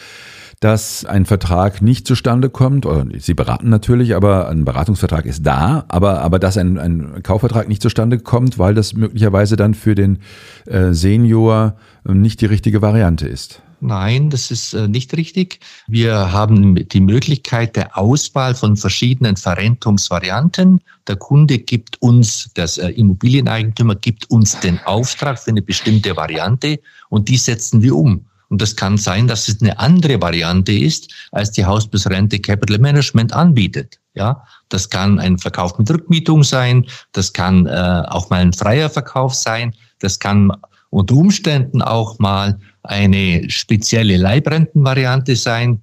dass 0.60 1.06
ein 1.06 1.26
Vertrag 1.26 1.82
nicht 1.82 2.08
zustande 2.08 2.50
kommt, 2.50 2.86
oder 2.86 3.06
Sie 3.20 3.36
beraten 3.36 3.70
natürlich, 3.70 4.16
aber 4.16 4.50
ein 4.50 4.66
Beratungsvertrag 4.66 5.26
ist 5.26 5.46
da, 5.46 5.86
aber, 5.88 6.22
aber 6.22 6.40
dass 6.40 6.58
ein, 6.58 6.80
ein 6.80 7.22
Kaufvertrag 7.22 7.68
nicht 7.68 7.82
zustande 7.82 8.18
kommt, 8.18 8.58
weil 8.58 8.74
das 8.74 8.94
möglicherweise 8.94 9.56
dann 9.56 9.76
für 9.76 9.94
den 9.94 10.20
äh, 10.66 10.94
Senior 10.94 11.76
nicht 12.06 12.42
die 12.42 12.48
richtige 12.48 12.82
Variante 12.82 13.28
ist. 13.28 13.62
Nein, 13.80 14.32
das 14.32 14.50
ist 14.50 14.74
äh, 14.74 14.88
nicht 14.88 15.16
richtig. 15.16 15.60
Wir 15.86 16.32
haben 16.32 16.88
die 16.88 17.00
Möglichkeit 17.00 17.76
der 17.76 17.96
Auswahl 17.96 18.56
von 18.56 18.76
verschiedenen 18.76 19.38
Verrentungsvarianten. 19.38 20.82
Der 21.08 21.18
Kunde 21.18 21.60
gibt 21.60 22.02
uns, 22.02 22.50
das 22.56 22.80
äh, 22.80 22.90
Immobilieneigentümer 22.90 23.94
gibt 23.94 24.32
uns 24.32 24.60
den 24.60 24.80
Auftrag 24.86 25.38
für 25.38 25.52
eine 25.52 25.62
bestimmte 25.62 26.16
Variante 26.16 26.80
und 27.10 27.30
die 27.30 27.38
setzen 27.38 27.84
wir 27.84 27.96
um. 27.96 28.26
Und 28.50 28.62
das 28.62 28.76
kann 28.76 28.98
sein, 28.98 29.28
dass 29.28 29.48
es 29.48 29.62
eine 29.62 29.78
andere 29.78 30.22
Variante 30.22 30.72
ist, 30.72 31.14
als 31.32 31.52
die 31.52 31.66
Haus 31.66 31.88
bis 31.88 32.10
Rente 32.10 32.40
Capital 32.40 32.78
Management 32.80 33.34
anbietet. 33.34 34.00
Ja, 34.14 34.44
das 34.70 34.90
kann 34.90 35.20
ein 35.20 35.38
Verkauf 35.38 35.78
mit 35.78 35.90
Rückmietung 35.92 36.44
sein, 36.44 36.86
das 37.12 37.34
kann 37.34 37.68
äh, 37.68 38.04
auch 38.08 38.30
mal 38.30 38.42
ein 38.42 38.54
freier 38.54 38.90
Verkauf 38.90 39.36
sein, 39.36 39.76
das 40.00 40.18
kann 40.18 40.52
unter 40.90 41.16
Umständen 41.16 41.82
auch 41.82 42.18
mal 42.18 42.58
eine 42.84 43.50
spezielle 43.50 44.18
Leibrentenvariante 44.18 45.36
sein, 45.36 45.82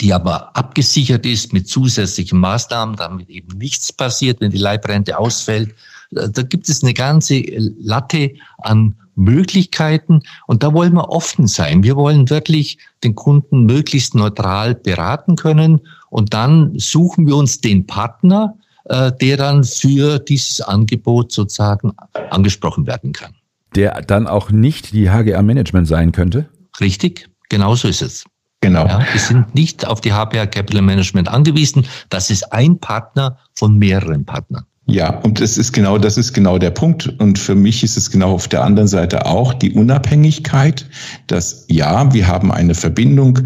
die 0.00 0.12
aber 0.12 0.54
abgesichert 0.56 1.24
ist 1.24 1.52
mit 1.52 1.68
zusätzlichen 1.68 2.38
Maßnahmen, 2.38 2.96
damit 2.96 3.30
eben 3.30 3.56
nichts 3.56 3.92
passiert, 3.92 4.40
wenn 4.40 4.50
die 4.50 4.58
Leibrente 4.58 5.18
ausfällt. 5.18 5.74
Da 6.10 6.42
gibt 6.42 6.68
es 6.68 6.82
eine 6.82 6.92
ganze 6.92 7.42
Latte 7.80 8.32
an 8.58 8.96
Möglichkeiten 9.14 10.22
und 10.46 10.62
da 10.62 10.72
wollen 10.72 10.94
wir 10.94 11.10
offen 11.10 11.46
sein. 11.46 11.82
Wir 11.82 11.96
wollen 11.96 12.30
wirklich 12.30 12.78
den 13.04 13.14
Kunden 13.14 13.64
möglichst 13.64 14.14
neutral 14.14 14.74
beraten 14.74 15.36
können 15.36 15.80
und 16.10 16.34
dann 16.34 16.78
suchen 16.78 17.26
wir 17.26 17.36
uns 17.36 17.60
den 17.60 17.86
Partner, 17.86 18.56
äh, 18.84 19.12
der 19.20 19.36
dann 19.36 19.64
für 19.64 20.18
dieses 20.18 20.60
Angebot 20.60 21.32
sozusagen 21.32 21.92
angesprochen 22.30 22.86
werden 22.86 23.12
kann 23.12 23.34
der 23.74 24.02
dann 24.02 24.26
auch 24.26 24.50
nicht 24.50 24.92
die 24.92 25.10
HGA 25.10 25.42
Management 25.42 25.88
sein 25.88 26.12
könnte? 26.12 26.48
Richtig, 26.80 27.28
genau 27.48 27.74
so 27.74 27.88
ist 27.88 28.02
es. 28.02 28.24
Genau. 28.60 28.86
Ja, 28.86 29.04
wir 29.12 29.20
sind 29.20 29.54
nicht 29.54 29.86
auf 29.86 30.00
die 30.00 30.12
HPA 30.12 30.46
Capital 30.46 30.82
Management 30.82 31.28
angewiesen. 31.28 31.84
Das 32.10 32.30
ist 32.30 32.52
ein 32.52 32.78
Partner 32.78 33.38
von 33.56 33.76
mehreren 33.76 34.24
Partnern. 34.24 34.64
Ja, 34.86 35.20
und 35.20 35.40
das 35.40 35.58
ist 35.58 35.72
genau, 35.72 35.96
das 35.96 36.18
ist 36.18 36.32
genau 36.32 36.58
der 36.58 36.70
Punkt. 36.70 37.08
Und 37.20 37.38
für 37.38 37.54
mich 37.54 37.84
ist 37.84 37.96
es 37.96 38.10
genau 38.10 38.32
auf 38.32 38.48
der 38.48 38.64
anderen 38.64 38.88
Seite 38.88 39.26
auch 39.26 39.54
die 39.54 39.72
Unabhängigkeit, 39.72 40.86
dass 41.28 41.64
ja, 41.68 42.12
wir 42.12 42.26
haben 42.26 42.50
eine 42.50 42.74
Verbindung 42.74 43.38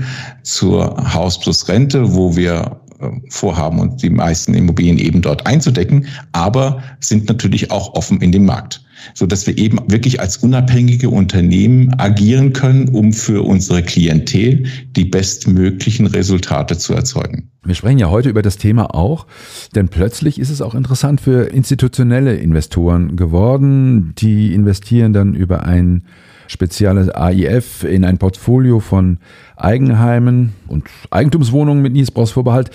zur 0.43 1.13
Haus 1.13 1.39
plus 1.39 1.69
Rente, 1.69 2.15
wo 2.15 2.35
wir 2.37 2.81
äh, 3.01 3.09
vorhaben 3.29 3.81
und 3.81 4.03
die 4.03 4.11
meisten 4.11 4.55
Immobilien 4.55 4.99
eben 4.99 5.21
dort 5.21 5.47
einzudecken, 5.47 6.07
aber 6.33 6.83
sind 7.01 7.29
natürlich 7.29 7.71
auch 7.71 7.95
offen 7.95 8.21
in 8.23 8.33
dem 8.33 8.47
Markt 8.47 8.83
so 9.15 9.27
dass 9.27 9.47
wir 9.47 9.57
eben 9.59 9.79
wirklich 9.87 10.21
als 10.21 10.39
unabhängige 10.39 11.11
Unternehmen 11.11 11.93
agieren 11.99 12.53
können, 12.53 12.89
um 12.89 13.13
für 13.13 13.43
unsere 13.43 13.83
Klientel 13.83 14.65
die 14.97 15.05
bestmöglichen 15.05 16.07
Resultate 16.07 16.79
zu 16.79 16.95
erzeugen. 16.95 17.51
Wir 17.67 17.75
sprechen 17.75 17.99
ja 17.99 18.11
heute 18.11 18.29
über 18.29 18.43
das 18.43 18.59
Thema 18.59 18.95
auch, 18.95 19.27
denn 19.75 19.89
plötzlich 19.89 20.39
ist 20.39 20.51
es 20.51 20.63
auch 20.63 20.75
interessant 20.75 21.21
für 21.21 21.49
institutionelle 21.51 22.37
Investoren 22.37 23.17
geworden. 23.17 24.15
Die 24.19 24.55
investieren 24.55 25.13
dann 25.13 25.35
über 25.35 25.65
ein 25.65 26.05
spezielles 26.47 27.09
AIF 27.09 27.83
in 27.83 28.05
ein 28.05 28.19
Portfolio 28.19 28.79
von 28.79 29.19
Eigenheimen 29.57 30.53
und 30.69 30.85
Eigentumswohnungen 31.11 31.83
mit 31.83 31.93
Niesbrauchsvorbehalt. 31.93 32.71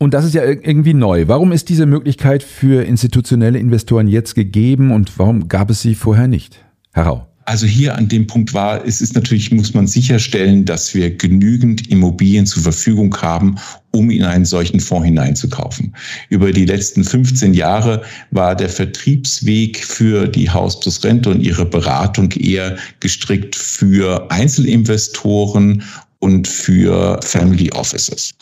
Und 0.00 0.12
das 0.12 0.24
ist 0.24 0.34
ja 0.34 0.42
irgendwie 0.42 0.94
neu. 0.94 1.28
Warum 1.28 1.52
ist 1.52 1.68
diese 1.68 1.86
Möglichkeit 1.86 2.42
für 2.42 2.82
institutionelle 2.84 3.60
Investoren 3.60 4.08
jetzt 4.08 4.34
gegeben 4.34 4.90
und 4.90 5.18
warum 5.20 5.46
gab 5.46 5.70
es 5.70 5.82
sie 5.82 5.94
vorher 5.94 6.26
nicht? 6.26 6.64
Herr 6.92 7.04
Rau. 7.04 7.31
Also 7.44 7.66
hier 7.66 7.96
an 7.96 8.08
dem 8.08 8.26
Punkt 8.26 8.54
war, 8.54 8.84
es 8.86 9.00
ist 9.00 9.14
natürlich, 9.14 9.50
muss 9.50 9.74
man 9.74 9.86
sicherstellen, 9.86 10.64
dass 10.64 10.94
wir 10.94 11.16
genügend 11.16 11.88
Immobilien 11.88 12.46
zur 12.46 12.62
Verfügung 12.62 13.16
haben, 13.20 13.56
um 13.90 14.10
in 14.10 14.24
einen 14.24 14.44
solchen 14.44 14.80
Fonds 14.80 15.06
hineinzukaufen. 15.06 15.94
Über 16.28 16.52
die 16.52 16.64
letzten 16.64 17.04
15 17.04 17.54
Jahre 17.54 18.02
war 18.30 18.54
der 18.54 18.68
Vertriebsweg 18.68 19.84
für 19.84 20.28
die 20.28 20.50
Haus 20.50 20.78
plus 20.80 21.02
Rente 21.04 21.30
und 21.30 21.40
ihre 21.40 21.66
Beratung 21.66 22.30
eher 22.32 22.76
gestrickt 23.00 23.56
für 23.56 24.30
Einzelinvestoren 24.30 25.82
und 26.20 26.46
für 26.46 27.18
Family 27.22 27.70
Offices. 27.72 28.32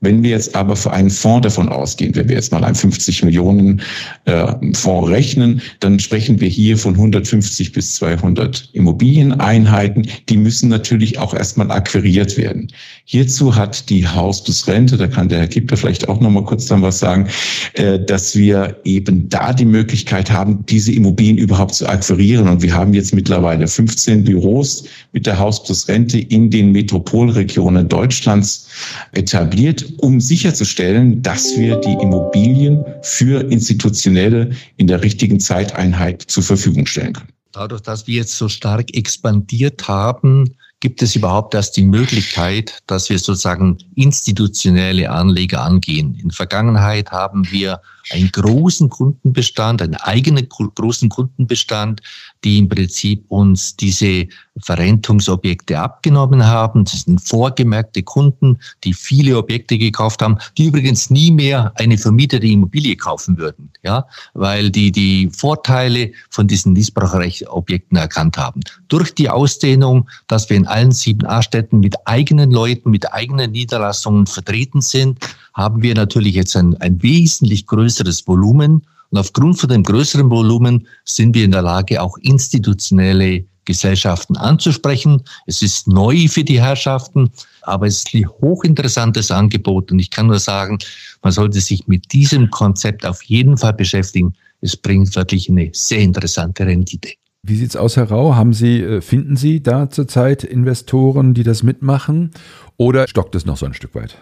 Wenn 0.00 0.22
wir 0.22 0.30
jetzt 0.30 0.54
aber 0.54 0.76
für 0.76 0.92
einen 0.92 1.10
Fonds 1.10 1.44
davon 1.44 1.68
ausgehen, 1.68 2.14
wenn 2.14 2.28
wir 2.28 2.36
jetzt 2.36 2.52
mal 2.52 2.64
einen 2.64 2.74
50 2.74 3.24
Millionen 3.24 3.82
äh, 4.24 4.46
Fonds 4.74 5.10
rechnen, 5.10 5.60
dann 5.80 5.98
sprechen 5.98 6.40
wir 6.40 6.48
hier 6.48 6.76
von 6.76 6.94
150 6.94 7.72
bis 7.72 7.94
200 7.94 8.70
Immobilieneinheiten. 8.72 10.06
Die 10.28 10.36
müssen 10.36 10.68
natürlich 10.68 11.18
auch 11.18 11.34
erstmal 11.34 11.70
akquiriert 11.70 12.36
werden. 12.36 12.68
Hierzu 13.04 13.54
hat 13.54 13.88
die 13.90 14.06
Haus 14.06 14.42
plus 14.42 14.66
Rente, 14.66 14.96
da 14.96 15.06
kann 15.06 15.28
der 15.28 15.40
Herr 15.40 15.48
Kipper 15.48 15.76
vielleicht 15.76 16.08
auch 16.08 16.20
noch 16.20 16.30
mal 16.30 16.44
kurz 16.44 16.66
dann 16.66 16.82
was 16.82 16.98
sagen, 16.98 17.28
äh, 17.74 17.98
dass 17.98 18.36
wir 18.36 18.76
eben 18.84 19.28
da 19.28 19.52
die 19.52 19.64
Möglichkeit 19.64 20.30
haben, 20.30 20.64
diese 20.66 20.92
Immobilien 20.92 21.38
überhaupt 21.38 21.74
zu 21.74 21.88
akquirieren. 21.88 22.48
Und 22.48 22.62
wir 22.62 22.74
haben 22.74 22.94
jetzt 22.94 23.14
mittlerweile 23.14 23.66
15 23.66 24.24
Büros 24.24 24.84
mit 25.12 25.26
der 25.26 25.38
Haus 25.38 25.62
plus 25.62 25.88
Rente 25.88 26.18
in 26.18 26.50
den 26.50 26.72
Metropolregionen 26.72 27.88
Deutschlands 27.88 28.65
etabliert 29.12 29.84
um 29.98 30.20
sicherzustellen, 30.20 31.22
dass 31.22 31.56
wir 31.56 31.76
die 31.76 31.92
Immobilien 31.94 32.84
für 33.02 33.40
Institutionelle 33.50 34.50
in 34.76 34.86
der 34.86 35.02
richtigen 35.02 35.40
Zeiteinheit 35.40 36.22
zur 36.22 36.42
Verfügung 36.42 36.86
stellen 36.86 37.12
können. 37.12 37.28
Dadurch, 37.52 37.80
dass 37.80 38.06
wir 38.06 38.16
jetzt 38.16 38.36
so 38.36 38.48
stark 38.48 38.94
expandiert 38.94 39.88
haben, 39.88 40.56
gibt 40.80 41.02
es 41.02 41.16
überhaupt 41.16 41.54
erst 41.54 41.76
die 41.76 41.84
Möglichkeit, 41.84 42.80
dass 42.86 43.08
wir 43.08 43.18
sozusagen 43.18 43.78
institutionelle 43.94 45.10
Anleger 45.10 45.62
angehen. 45.62 46.14
In 46.14 46.28
der 46.28 46.36
Vergangenheit 46.36 47.10
haben 47.10 47.50
wir 47.50 47.80
einen 48.10 48.30
großen 48.30 48.88
Kundenbestand, 48.88 49.82
einen 49.82 49.96
eigenen 49.96 50.48
großen 50.48 51.08
Kundenbestand, 51.08 52.00
die 52.44 52.58
im 52.58 52.68
Prinzip 52.68 53.24
uns 53.28 53.76
diese 53.76 54.26
Verrentungsobjekte 54.58 55.78
abgenommen 55.78 56.46
haben. 56.46 56.84
Das 56.84 57.02
sind 57.02 57.20
vorgemerkte 57.20 58.02
Kunden, 58.02 58.58
die 58.84 58.94
viele 58.94 59.36
Objekte 59.36 59.76
gekauft 59.78 60.22
haben, 60.22 60.38
die 60.56 60.66
übrigens 60.66 61.10
nie 61.10 61.30
mehr 61.30 61.72
eine 61.76 61.98
vermietete 61.98 62.46
Immobilie 62.46 62.96
kaufen 62.96 63.38
würden, 63.38 63.70
ja, 63.82 64.06
weil 64.34 64.70
die 64.70 64.92
die 64.92 65.28
Vorteile 65.30 66.12
von 66.30 66.46
diesen 66.46 66.72
Niesbraucherrechtobjekten 66.74 67.98
erkannt 67.98 68.38
haben. 68.38 68.60
Durch 68.88 69.14
die 69.14 69.28
Ausdehnung, 69.28 70.08
dass 70.28 70.48
wir 70.48 70.56
in 70.56 70.66
allen 70.66 70.92
sieben 70.92 71.26
A-Städten 71.26 71.80
mit 71.80 71.96
eigenen 72.06 72.50
Leuten, 72.50 72.90
mit 72.90 73.12
eigenen 73.12 73.50
Niederlassungen 73.50 74.26
vertreten 74.26 74.80
sind, 74.80 75.18
haben 75.56 75.82
wir 75.82 75.94
natürlich 75.94 76.34
jetzt 76.34 76.54
ein, 76.54 76.76
ein 76.76 77.02
wesentlich 77.02 77.66
größeres 77.66 78.28
Volumen. 78.28 78.82
Und 79.10 79.18
aufgrund 79.18 79.58
von 79.58 79.70
dem 79.70 79.82
größeren 79.82 80.30
Volumen 80.30 80.86
sind 81.04 81.34
wir 81.34 81.44
in 81.44 81.52
der 81.52 81.62
Lage, 81.62 82.02
auch 82.02 82.18
institutionelle 82.18 83.46
Gesellschaften 83.64 84.36
anzusprechen. 84.36 85.22
Es 85.46 85.62
ist 85.62 85.88
neu 85.88 86.28
für 86.28 86.44
die 86.44 86.60
Herrschaften, 86.60 87.30
aber 87.62 87.86
es 87.86 87.98
ist 87.98 88.14
ein 88.14 88.28
hochinteressantes 88.28 89.30
Angebot. 89.30 89.90
Und 89.90 89.98
ich 89.98 90.10
kann 90.10 90.26
nur 90.26 90.38
sagen, 90.38 90.78
man 91.22 91.32
sollte 91.32 91.60
sich 91.60 91.88
mit 91.88 92.12
diesem 92.12 92.50
Konzept 92.50 93.06
auf 93.06 93.22
jeden 93.22 93.56
Fall 93.56 93.72
beschäftigen. 93.72 94.34
Es 94.60 94.76
bringt 94.76 95.16
wirklich 95.16 95.48
eine 95.48 95.70
sehr 95.72 96.00
interessante 96.00 96.66
Rendite. 96.66 97.12
Wie 97.42 97.56
sieht's 97.56 97.76
aus, 97.76 97.96
Herr 97.96 98.10
Rau? 98.10 98.34
Haben 98.34 98.52
Sie, 98.52 98.80
äh, 98.82 99.00
finden 99.00 99.36
Sie 99.36 99.62
da 99.62 99.88
zurzeit 99.88 100.44
Investoren, 100.44 101.32
die 101.32 101.44
das 101.44 101.62
mitmachen? 101.62 102.32
Oder 102.76 103.08
stockt 103.08 103.34
es 103.36 103.46
noch 103.46 103.56
so 103.56 103.64
ein 103.64 103.74
Stück 103.74 103.94
weit? 103.94 104.18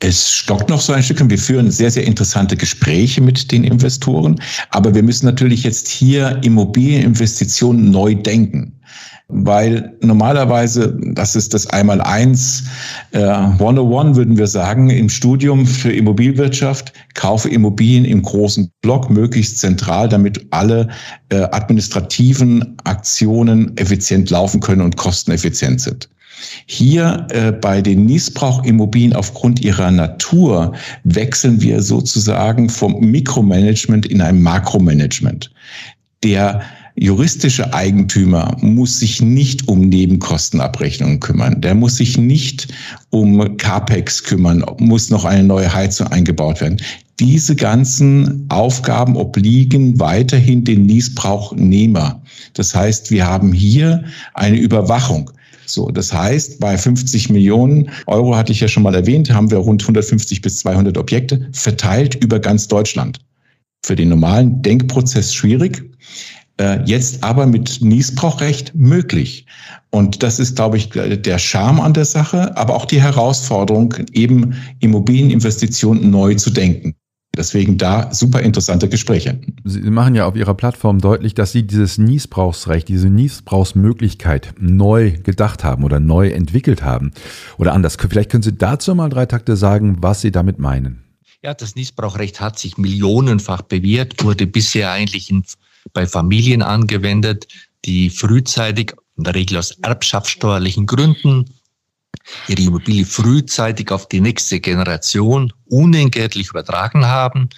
Es 0.00 0.30
stockt 0.30 0.68
noch 0.68 0.80
so 0.80 0.92
ein 0.92 1.02
Stück 1.02 1.20
und 1.20 1.30
wir 1.30 1.38
führen 1.38 1.70
sehr, 1.70 1.90
sehr 1.90 2.04
interessante 2.04 2.56
Gespräche 2.56 3.20
mit 3.20 3.50
den 3.50 3.64
Investoren. 3.64 4.40
Aber 4.70 4.94
wir 4.94 5.02
müssen 5.02 5.26
natürlich 5.26 5.62
jetzt 5.62 5.88
hier 5.88 6.38
Immobilieninvestitionen 6.42 7.90
neu 7.90 8.14
denken. 8.14 8.72
Weil 9.28 9.96
normalerweise, 10.02 10.96
das 11.00 11.34
ist 11.34 11.52
das 11.52 11.66
Einmal-Eins, 11.66 12.64
äh, 13.10 13.24
101 13.24 14.16
würden 14.16 14.38
wir 14.38 14.46
sagen, 14.46 14.88
im 14.88 15.08
Studium 15.08 15.66
für 15.66 15.90
Immobilienwirtschaft, 15.90 16.92
kaufe 17.14 17.48
Immobilien 17.48 18.04
im 18.04 18.22
großen 18.22 18.70
Block, 18.82 19.10
möglichst 19.10 19.58
zentral, 19.58 20.08
damit 20.08 20.46
alle 20.50 20.88
äh, 21.30 21.42
administrativen 21.42 22.76
Aktionen 22.84 23.76
effizient 23.76 24.30
laufen 24.30 24.60
können 24.60 24.82
und 24.82 24.96
kosteneffizient 24.96 25.80
sind. 25.80 26.08
Hier 26.66 27.26
äh, 27.30 27.52
bei 27.52 27.80
den 27.80 28.04
Niesbrauchimmobilien 28.04 29.14
aufgrund 29.14 29.60
ihrer 29.64 29.90
Natur 29.90 30.74
wechseln 31.04 31.60
wir 31.60 31.82
sozusagen 31.82 32.68
vom 32.68 32.98
Mikromanagement 33.00 34.06
in 34.06 34.20
ein 34.20 34.42
Makromanagement. 34.42 35.50
Der 36.22 36.62
juristische 36.96 37.72
Eigentümer 37.74 38.56
muss 38.60 39.00
sich 39.00 39.20
nicht 39.20 39.68
um 39.68 39.82
Nebenkostenabrechnungen 39.82 41.20
kümmern. 41.20 41.60
Der 41.60 41.74
muss 41.74 41.98
sich 41.98 42.16
nicht 42.16 42.68
um 43.10 43.56
CAPEX 43.58 44.24
kümmern, 44.24 44.64
muss 44.78 45.10
noch 45.10 45.24
eine 45.24 45.44
neue 45.44 45.72
Heizung 45.72 46.06
eingebaut 46.08 46.60
werden. 46.60 46.80
Diese 47.20 47.54
ganzen 47.54 48.46
Aufgaben 48.48 49.16
obliegen 49.16 49.98
weiterhin 49.98 50.64
den 50.64 50.86
Niesbrauchnehmer. 50.86 52.20
Das 52.54 52.74
heißt, 52.74 53.10
wir 53.10 53.26
haben 53.26 53.52
hier 53.52 54.04
eine 54.34 54.56
Überwachung. 54.56 55.30
So, 55.66 55.90
das 55.90 56.12
heißt, 56.12 56.60
bei 56.60 56.78
50 56.78 57.30
Millionen 57.30 57.90
Euro 58.06 58.36
hatte 58.36 58.52
ich 58.52 58.60
ja 58.60 58.68
schon 58.68 58.82
mal 58.82 58.94
erwähnt, 58.94 59.32
haben 59.32 59.50
wir 59.50 59.58
rund 59.58 59.82
150 59.82 60.40
bis 60.40 60.58
200 60.58 60.96
Objekte 60.96 61.48
verteilt 61.52 62.14
über 62.22 62.38
ganz 62.38 62.68
Deutschland. 62.68 63.20
Für 63.84 63.96
den 63.96 64.08
normalen 64.08 64.62
Denkprozess 64.62 65.34
schwierig. 65.34 65.82
Äh, 66.58 66.82
jetzt 66.86 67.22
aber 67.22 67.46
mit 67.46 67.82
Niesbrauchrecht 67.82 68.74
möglich. 68.74 69.46
Und 69.90 70.22
das 70.22 70.38
ist, 70.38 70.56
glaube 70.56 70.78
ich, 70.78 70.88
der 70.90 71.38
Charme 71.38 71.80
an 71.80 71.92
der 71.92 72.04
Sache, 72.04 72.56
aber 72.56 72.74
auch 72.74 72.86
die 72.86 73.00
Herausforderung, 73.00 73.94
eben 74.12 74.54
Immobilieninvestitionen 74.80 76.10
neu 76.10 76.34
zu 76.34 76.50
denken. 76.50 76.94
Deswegen 77.36 77.76
da 77.76 78.12
super 78.12 78.40
interessante 78.40 78.88
Gespräche. 78.88 79.40
Sie 79.64 79.80
machen 79.90 80.14
ja 80.14 80.26
auf 80.26 80.36
Ihrer 80.36 80.54
Plattform 80.54 81.00
deutlich, 81.00 81.34
dass 81.34 81.52
Sie 81.52 81.66
dieses 81.66 81.98
Niesbrauchsrecht, 81.98 82.88
diese 82.88 83.10
Niesbrauchsmöglichkeit 83.10 84.54
neu 84.58 85.12
gedacht 85.22 85.64
haben 85.64 85.84
oder 85.84 86.00
neu 86.00 86.28
entwickelt 86.30 86.82
haben. 86.82 87.12
Oder 87.58 87.72
anders, 87.74 87.96
vielleicht 87.96 88.30
können 88.30 88.42
Sie 88.42 88.56
dazu 88.56 88.94
mal 88.94 89.08
drei 89.08 89.26
Takte 89.26 89.56
sagen, 89.56 89.98
was 90.00 90.20
Sie 90.22 90.30
damit 90.30 90.58
meinen. 90.58 91.04
Ja, 91.42 91.54
das 91.54 91.74
Niesbrauchrecht 91.76 92.40
hat 92.40 92.58
sich 92.58 92.78
millionenfach 92.78 93.62
bewährt, 93.62 94.24
wurde 94.24 94.46
bisher 94.46 94.90
eigentlich 94.90 95.30
in, 95.30 95.44
bei 95.92 96.06
Familien 96.06 96.62
angewendet, 96.62 97.46
die 97.84 98.10
frühzeitig, 98.10 98.94
in 99.16 99.24
der 99.24 99.34
Regel 99.34 99.58
aus 99.58 99.72
erbschaftssteuerlichen 99.82 100.86
Gründen, 100.86 101.46
ihre 102.48 102.62
Immobilie 102.62 103.04
frühzeitig 103.04 103.90
auf 103.90 104.08
die 104.08 104.20
nächste 104.20 104.60
Generation 104.60 105.52
unentgeltlich 105.66 106.50
übertragen 106.50 107.06
haben. 107.06 107.48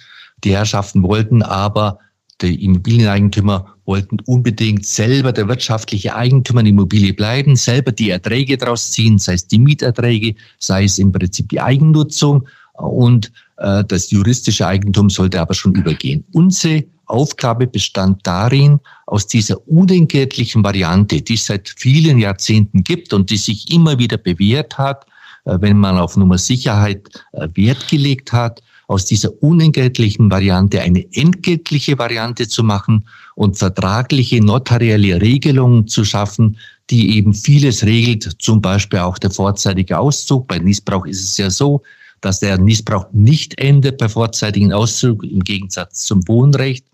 Die 0.43 0.55
Herrschaften 0.55 1.03
wollten 1.03 1.41
aber, 1.41 1.99
die 2.41 2.63
Immobilieneigentümer 2.63 3.75
wollten 3.85 4.19
unbedingt 4.25 4.85
selber 4.85 5.33
der 5.33 5.47
wirtschaftliche 5.47 6.15
Eigentümer 6.15 6.63
der 6.63 6.69
Immobilie 6.69 7.13
bleiben, 7.13 7.55
selber 7.55 7.91
die 7.91 8.11
Erträge 8.11 8.57
daraus 8.57 8.91
ziehen, 8.91 9.17
sei 9.17 9.33
es 9.33 9.47
die 9.47 9.59
Mieterträge, 9.59 10.35
sei 10.59 10.85
es 10.85 10.99
im 10.99 11.11
Prinzip 11.11 11.49
die 11.49 11.59
Eigennutzung 11.59 12.47
und 12.73 13.31
das 13.59 14.09
juristische 14.11 14.65
Eigentum 14.65 15.09
sollte 15.09 15.41
aber 15.41 15.53
schon 15.53 15.75
übergehen. 15.75 16.23
Unsere 16.31 16.85
Aufgabe 17.09 17.67
bestand 17.67 18.25
darin, 18.25 18.79
aus 19.07 19.27
dieser 19.27 19.67
unentgeltlichen 19.67 20.63
Variante, 20.63 21.21
die 21.21 21.33
es 21.33 21.47
seit 21.47 21.73
vielen 21.75 22.19
Jahrzehnten 22.19 22.83
gibt 22.83 23.13
und 23.13 23.29
die 23.29 23.37
sich 23.37 23.73
immer 23.73 23.97
wieder 23.97 24.17
bewährt 24.17 24.77
hat, 24.77 25.05
äh, 25.45 25.57
wenn 25.59 25.77
man 25.77 25.97
auf 25.97 26.15
Nummer 26.15 26.37
Sicherheit 26.37 27.09
äh, 27.33 27.47
Wert 27.55 27.87
gelegt 27.87 28.31
hat, 28.31 28.61
aus 28.87 29.05
dieser 29.05 29.31
unentgeltlichen 29.43 30.31
Variante 30.31 30.81
eine 30.81 31.05
entgeltliche 31.13 31.97
Variante 31.97 32.47
zu 32.47 32.63
machen 32.63 33.07
und 33.35 33.57
vertragliche 33.57 34.43
notarielle 34.43 35.21
Regelungen 35.21 35.87
zu 35.87 36.03
schaffen, 36.03 36.57
die 36.89 37.17
eben 37.17 37.33
vieles 37.33 37.83
regelt, 37.83 38.31
zum 38.39 38.61
Beispiel 38.61 38.99
auch 38.99 39.19
der 39.19 39.29
vorzeitige 39.29 39.99
Auszug. 39.99 40.47
Bei 40.47 40.57
Niesbrauch 40.57 41.05
ist 41.05 41.23
es 41.23 41.37
ja 41.37 41.51
so, 41.51 41.83
dass 42.21 42.39
der 42.39 42.57
Niesbrauch 42.57 43.07
nicht 43.11 43.59
endet 43.59 43.97
bei 43.97 44.09
vorzeitigen 44.09 44.73
Auszug 44.73 45.23
im 45.23 45.41
Gegensatz 45.41 46.05
zum 46.05 46.27
Wohnrecht 46.27 46.85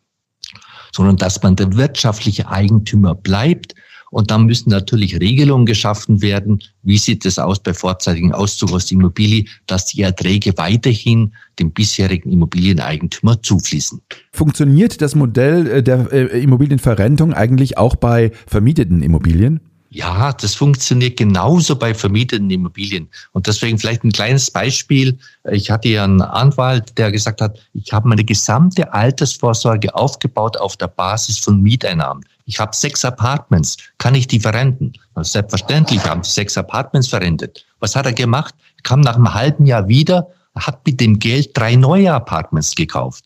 sondern 0.96 1.18
dass 1.18 1.42
man 1.44 1.56
der 1.56 1.76
wirtschaftliche 1.76 2.48
Eigentümer 2.50 3.16
bleibt. 3.16 3.76
Und 4.12 4.32
dann 4.32 4.46
müssen 4.46 4.70
natürlich 4.70 5.20
Regelungen 5.20 5.66
geschaffen 5.66 6.22
werden. 6.22 6.62
Wie 6.84 6.98
sieht 6.98 7.26
es 7.26 7.38
aus 7.38 7.60
bei 7.60 7.74
vorzeitigen 7.74 8.32
Auszug 8.32 8.72
aus 8.72 8.86
der 8.86 8.98
Immobilie, 8.98 9.46
dass 9.68 9.88
die 9.88 10.04
Erträge 10.04 10.58
weiterhin 10.58 11.34
dem 11.60 11.72
bisherigen 11.72 12.32
Immobilieneigentümer 12.32 13.42
zufließen? 13.42 14.00
Funktioniert 14.32 15.02
das 15.02 15.16
Modell 15.16 15.68
äh, 15.68 15.84
der 15.84 16.14
äh, 16.14 16.42
Immobilienverrentung 16.42 17.34
eigentlich 17.34 17.78
auch 17.78 17.98
bei 17.98 18.32
vermieteten 18.48 19.02
Immobilien? 19.02 19.60
Ja, 19.96 20.34
das 20.34 20.56
funktioniert 20.56 21.16
genauso 21.16 21.74
bei 21.78 21.94
vermieteten 21.94 22.52
Immobilien. 22.52 23.08
Und 23.32 23.48
deswegen 23.48 23.80
vielleicht 23.80 24.04
ein 24.04 24.12
kleines 24.12 24.52
Beispiel. 24.52 25.18
Ich 25.50 25.72
hatte 25.72 25.88
ja 25.88 26.04
einen 26.04 26.22
Anwalt, 26.22 26.98
der 26.98 27.14
gesagt 27.14 27.40
hat, 27.40 27.58
ich 27.74 27.94
habe 27.94 28.10
meine 28.10 28.26
gesamte 28.26 28.92
Altersvorsorge 28.92 29.96
aufgebaut 29.96 30.58
auf 30.58 30.76
der 30.76 30.90
Basis 30.90 31.40
von 31.40 31.62
Mieteinnahmen. 31.62 32.26
Ich 32.44 32.60
habe 32.60 32.76
sechs 32.76 33.06
Apartments. 33.06 33.78
Kann 33.98 34.16
ich 34.16 34.28
die 34.28 34.42
verrenten? 34.42 34.92
Also 35.14 35.32
selbstverständlich 35.32 36.04
haben 36.04 36.26
sie 36.26 36.32
sechs 36.32 36.58
Apartments 36.58 37.08
verrentet. 37.08 37.66
Was 37.80 37.96
hat 37.96 38.06
er 38.06 38.12
gemacht? 38.12 38.54
Er 38.76 38.84
kam 38.84 39.00
nach 39.00 39.16
einem 39.16 39.34
halben 39.34 39.66
Jahr 39.66 39.88
wieder, 39.88 40.28
hat 40.56 40.86
mit 40.86 41.00
dem 41.00 41.20
Geld 41.20 41.52
drei 41.54 41.78
neue 41.78 42.12
Apartments 42.12 42.76
gekauft 42.76 43.24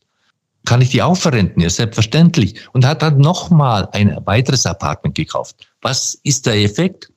kann 0.66 0.82
ich 0.82 0.90
die 0.90 1.02
auch 1.02 1.16
verrenten? 1.16 1.60
Ja, 1.60 1.70
selbstverständlich. 1.70 2.54
Und 2.72 2.84
hat 2.84 3.02
dann 3.02 3.18
nochmal 3.18 3.88
ein 3.92 4.16
weiteres 4.24 4.66
Apartment 4.66 5.14
gekauft. 5.14 5.56
Was 5.82 6.18
ist 6.24 6.46
der 6.46 6.62
Effekt? 6.62 7.10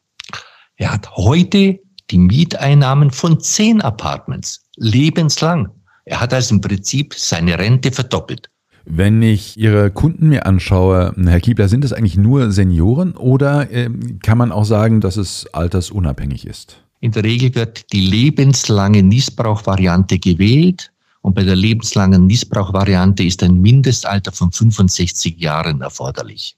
Er 0.78 0.92
hat 0.94 1.10
heute 1.16 1.80
die 2.12 2.18
Mieteinnahmen 2.18 3.12
von 3.12 3.40
zehn 3.40 3.82
Apartments 3.82 4.66
lebenslang. 4.76 5.70
Er 6.06 6.20
hat 6.20 6.34
also 6.34 6.56
im 6.56 6.62
Prinzip 6.62 7.14
seine 7.14 7.58
Rente 7.60 7.92
verdoppelt. 7.92 8.50
Wenn 8.86 9.22
ich 9.22 9.58
Ihre 9.58 9.92
Kunden 9.92 10.30
mir 10.30 10.46
anschaue, 10.46 11.14
Herr 11.18 11.40
Kiebler, 11.40 11.70
sind 11.70 11.84
das 11.84 11.94
eigentlich 11.94 12.18
nur 12.18 12.52
Senioren 12.52 13.16
oder 13.16 13.72
äh, 13.72 13.90
kann 14.22 14.38
man 14.38 14.52
auch 14.52 14.66
sagen, 14.66 15.00
dass 15.00 15.16
es 15.16 15.48
altersunabhängig 15.54 16.46
ist? 16.46 16.84
In 17.00 17.12
der 17.12 17.24
Regel 17.24 17.56
wird 17.56 17.92
die 17.94 18.02
lebenslange 18.02 19.04
Niesbrauchvariante 19.04 20.20
gewählt. 20.20 20.92
Und 21.22 21.36
bei 21.36 21.44
der 21.44 21.56
lebenslangen 21.56 22.28
Missbrauchvariante 22.28 23.24
ist 23.24 23.44
ein 23.44 23.62
Mindestalter 23.62 24.34
von 24.34 24.52
65 24.52 25.40
Jahren 25.40 25.80
erforderlich. 25.80 26.58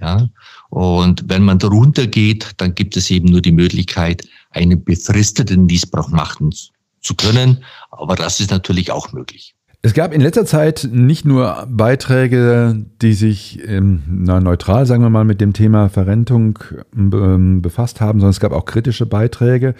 Ja, 0.00 0.28
und 0.70 1.28
wenn 1.28 1.44
man 1.44 1.60
darunter 1.60 2.06
geht, 2.06 2.52
dann 2.56 2.74
gibt 2.74 2.96
es 2.96 3.10
eben 3.10 3.28
nur 3.28 3.40
die 3.40 3.52
Möglichkeit, 3.52 4.26
einen 4.50 4.82
befristeten 4.82 5.66
Missbrauch 5.66 6.08
machen 6.08 6.52
zu 7.00 7.14
können. 7.14 7.62
Aber 7.92 8.16
das 8.16 8.40
ist 8.40 8.50
natürlich 8.50 8.90
auch 8.90 9.12
möglich. 9.12 9.54
Es 9.82 9.92
gab 9.92 10.14
in 10.14 10.22
letzter 10.22 10.46
Zeit 10.46 10.88
nicht 10.90 11.26
nur 11.26 11.66
Beiträge, 11.68 12.86
die 13.02 13.12
sich 13.12 13.60
ähm, 13.68 14.02
neutral, 14.08 14.86
sagen 14.86 15.02
wir 15.02 15.10
mal, 15.10 15.26
mit 15.26 15.42
dem 15.42 15.52
Thema 15.52 15.90
Verrentung 15.90 16.58
ähm, 16.96 17.60
befasst 17.60 18.00
haben, 18.00 18.18
sondern 18.18 18.30
es 18.30 18.40
gab 18.40 18.52
auch 18.52 18.64
kritische 18.64 19.04
Beiträge. 19.04 19.74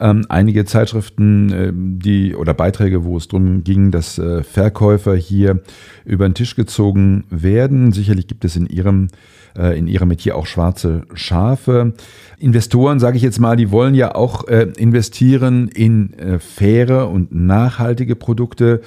Ähm, 0.00 0.26
einige 0.28 0.66
Zeitschriften, 0.66 1.50
äh, 1.50 1.72
die 1.74 2.36
oder 2.36 2.52
Beiträge, 2.52 3.04
wo 3.04 3.16
es 3.16 3.26
darum 3.26 3.64
ging, 3.64 3.90
dass 3.90 4.18
äh, 4.18 4.42
Verkäufer 4.44 5.16
hier 5.16 5.62
über 6.04 6.28
den 6.28 6.34
Tisch 6.34 6.54
gezogen 6.54 7.24
werden. 7.30 7.92
Sicherlich 7.92 8.26
gibt 8.26 8.44
es 8.44 8.54
in 8.54 8.66
ihrem 8.66 9.08
in 9.56 9.86
ihrem 9.86 10.08
Metier 10.08 10.36
auch 10.36 10.46
schwarze 10.46 11.02
Schafe. 11.14 11.94
Investoren, 12.38 13.00
sage 13.00 13.16
ich 13.16 13.22
jetzt 13.22 13.40
mal, 13.40 13.56
die 13.56 13.70
wollen 13.70 13.94
ja 13.94 14.14
auch 14.14 14.46
äh, 14.48 14.68
investieren 14.76 15.68
in 15.68 16.14
äh, 16.14 16.38
faire 16.38 17.08
und 17.08 17.32
nachhaltige 17.32 18.16
Produkte. 18.16 18.80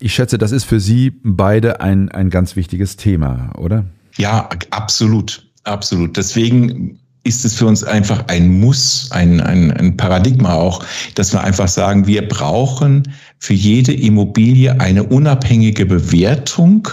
Ich 0.00 0.14
schätze, 0.14 0.38
das 0.38 0.52
ist 0.52 0.64
für 0.64 0.80
Sie 0.80 1.12
beide 1.22 1.80
ein, 1.80 2.10
ein 2.10 2.30
ganz 2.30 2.56
wichtiges 2.56 2.96
Thema, 2.96 3.52
oder? 3.56 3.84
Ja, 4.16 4.48
absolut, 4.70 5.46
absolut. 5.64 6.16
Deswegen 6.16 6.98
ist 7.26 7.44
es 7.44 7.54
für 7.54 7.66
uns 7.66 7.82
einfach 7.82 8.24
ein 8.28 8.60
Muss, 8.60 9.08
ein, 9.10 9.40
ein, 9.40 9.72
ein 9.72 9.96
Paradigma 9.96 10.54
auch, 10.54 10.84
dass 11.16 11.32
wir 11.32 11.42
einfach 11.42 11.68
sagen, 11.68 12.06
wir 12.06 12.26
brauchen 12.26 13.02
für 13.38 13.52
jede 13.52 13.92
Immobilie 13.92 14.80
eine 14.80 15.02
unabhängige 15.02 15.84
Bewertung 15.84 16.88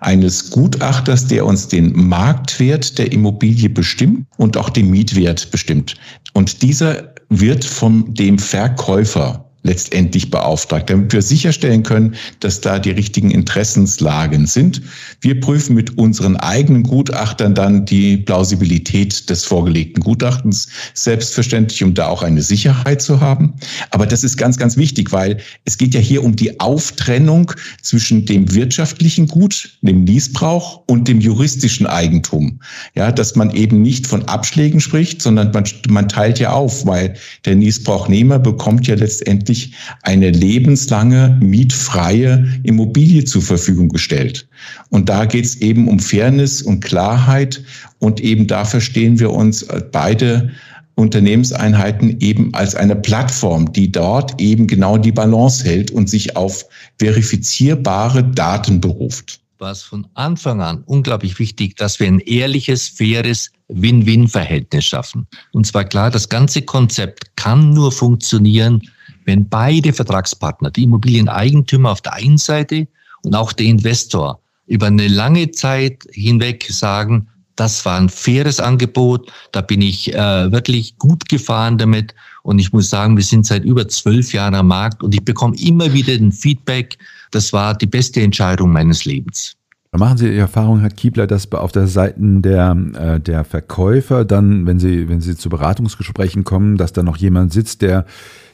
eines 0.00 0.50
Gutachters, 0.50 1.28
der 1.28 1.46
uns 1.46 1.68
den 1.68 1.92
Marktwert 1.94 2.98
der 2.98 3.12
Immobilie 3.12 3.70
bestimmt 3.70 4.26
und 4.36 4.56
auch 4.56 4.70
den 4.70 4.90
Mietwert 4.90 5.50
bestimmt. 5.50 5.94
Und 6.34 6.62
dieser 6.62 7.14
wird 7.28 7.64
von 7.64 8.12
dem 8.12 8.38
Verkäufer 8.38 9.45
letztendlich 9.66 10.30
beauftragt, 10.30 10.88
damit 10.88 11.12
wir 11.12 11.22
sicherstellen 11.22 11.82
können, 11.82 12.14
dass 12.40 12.60
da 12.60 12.78
die 12.78 12.90
richtigen 12.90 13.30
Interessenslagen 13.30 14.46
sind. 14.46 14.80
Wir 15.20 15.38
prüfen 15.40 15.74
mit 15.74 15.98
unseren 15.98 16.36
eigenen 16.36 16.84
Gutachtern 16.84 17.54
dann 17.54 17.84
die 17.84 18.18
Plausibilität 18.18 19.28
des 19.28 19.44
vorgelegten 19.44 20.02
Gutachtens, 20.02 20.68
selbstverständlich, 20.94 21.82
um 21.82 21.94
da 21.94 22.06
auch 22.08 22.22
eine 22.22 22.42
Sicherheit 22.42 23.02
zu 23.02 23.20
haben. 23.20 23.54
Aber 23.90 24.06
das 24.06 24.24
ist 24.24 24.36
ganz, 24.36 24.56
ganz 24.56 24.76
wichtig, 24.76 25.12
weil 25.12 25.38
es 25.64 25.76
geht 25.76 25.94
ja 25.94 26.00
hier 26.00 26.24
um 26.24 26.36
die 26.36 26.58
Auftrennung 26.60 27.52
zwischen 27.82 28.24
dem 28.24 28.54
wirtschaftlichen 28.54 29.26
Gut, 29.26 29.76
dem 29.82 30.04
Niesbrauch 30.04 30.82
und 30.86 31.08
dem 31.08 31.20
juristischen 31.20 31.86
Eigentum. 31.86 32.60
Ja, 32.94 33.10
dass 33.10 33.36
man 33.36 33.50
eben 33.50 33.82
nicht 33.82 34.06
von 34.06 34.22
Abschlägen 34.24 34.80
spricht, 34.80 35.22
sondern 35.22 35.50
man, 35.52 35.64
man 35.88 36.08
teilt 36.08 36.38
ja 36.38 36.52
auf, 36.52 36.86
weil 36.86 37.14
der 37.44 37.56
Niesbrauchnehmer 37.56 38.38
bekommt 38.38 38.86
ja 38.86 38.94
letztendlich 38.94 39.55
wirklich 39.56 39.74
eine 40.02 40.30
lebenslange 40.30 41.38
mietfreie 41.40 42.46
Immobilie 42.62 43.24
zur 43.24 43.42
Verfügung 43.42 43.88
gestellt. 43.88 44.46
Und 44.90 45.08
da 45.08 45.24
geht 45.24 45.44
es 45.44 45.56
eben 45.60 45.88
um 45.88 45.98
Fairness 45.98 46.62
und 46.62 46.84
Klarheit. 46.84 47.62
Und 47.98 48.20
eben 48.20 48.46
da 48.46 48.64
verstehen 48.64 49.18
wir 49.18 49.30
uns 49.30 49.66
beide 49.92 50.50
Unternehmenseinheiten 50.96 52.20
eben 52.20 52.54
als 52.54 52.74
eine 52.74 52.96
Plattform, 52.96 53.70
die 53.72 53.92
dort 53.92 54.40
eben 54.40 54.66
genau 54.66 54.96
die 54.96 55.12
Balance 55.12 55.64
hält 55.64 55.90
und 55.90 56.08
sich 56.08 56.36
auf 56.36 56.64
verifizierbare 56.98 58.24
Daten 58.24 58.80
beruft. 58.80 59.40
War 59.58 59.72
es 59.72 59.82
von 59.82 60.06
Anfang 60.14 60.60
an 60.60 60.82
unglaublich 60.86 61.38
wichtig, 61.38 61.76
dass 61.76 61.98
wir 61.98 62.06
ein 62.06 62.20
ehrliches, 62.20 62.88
faires 62.88 63.50
Win-Win-Verhältnis 63.68 64.84
schaffen. 64.84 65.26
Und 65.52 65.66
zwar 65.66 65.84
klar, 65.84 66.10
das 66.10 66.28
ganze 66.28 66.62
Konzept 66.62 67.36
kann 67.36 67.72
nur 67.72 67.90
funktionieren, 67.90 68.82
wenn 69.26 69.48
beide 69.48 69.92
Vertragspartner, 69.92 70.70
die 70.70 70.84
Immobilieneigentümer 70.84 71.90
auf 71.90 72.00
der 72.00 72.14
einen 72.14 72.38
Seite 72.38 72.88
und 73.22 73.34
auch 73.34 73.52
der 73.52 73.66
Investor, 73.66 74.40
über 74.66 74.86
eine 74.86 75.08
lange 75.08 75.50
Zeit 75.50 76.04
hinweg 76.12 76.66
sagen, 76.68 77.28
das 77.56 77.84
war 77.84 77.98
ein 77.98 78.08
faires 78.08 78.60
Angebot, 78.60 79.32
da 79.52 79.60
bin 79.62 79.80
ich 79.80 80.12
äh, 80.14 80.52
wirklich 80.52 80.98
gut 80.98 81.28
gefahren 81.28 81.78
damit 81.78 82.14
und 82.42 82.58
ich 82.58 82.72
muss 82.72 82.90
sagen, 82.90 83.16
wir 83.16 83.24
sind 83.24 83.46
seit 83.46 83.64
über 83.64 83.88
zwölf 83.88 84.32
Jahren 84.32 84.54
am 84.54 84.68
Markt 84.68 85.02
und 85.02 85.14
ich 85.14 85.24
bekomme 85.24 85.56
immer 85.58 85.92
wieder 85.92 86.12
ein 86.14 86.32
Feedback, 86.32 86.98
das 87.30 87.52
war 87.52 87.74
die 87.74 87.86
beste 87.86 88.20
Entscheidung 88.20 88.72
meines 88.72 89.04
Lebens. 89.04 89.56
Machen 89.92 90.18
Sie 90.18 90.30
die 90.30 90.36
Erfahrung, 90.36 90.80
Herr 90.80 90.90
Kiebler, 90.90 91.26
dass 91.26 91.50
auf 91.52 91.72
der 91.72 91.86
Seite 91.86 92.16
der, 92.18 92.76
äh, 92.98 93.20
der 93.20 93.44
Verkäufer 93.44 94.26
dann, 94.26 94.66
wenn 94.66 94.78
Sie, 94.78 95.08
wenn 95.08 95.22
Sie 95.22 95.36
zu 95.36 95.48
Beratungsgesprächen 95.48 96.44
kommen, 96.44 96.76
dass 96.76 96.92
da 96.92 97.02
noch 97.02 97.16
jemand 97.16 97.54
sitzt, 97.54 97.80
der 97.80 98.04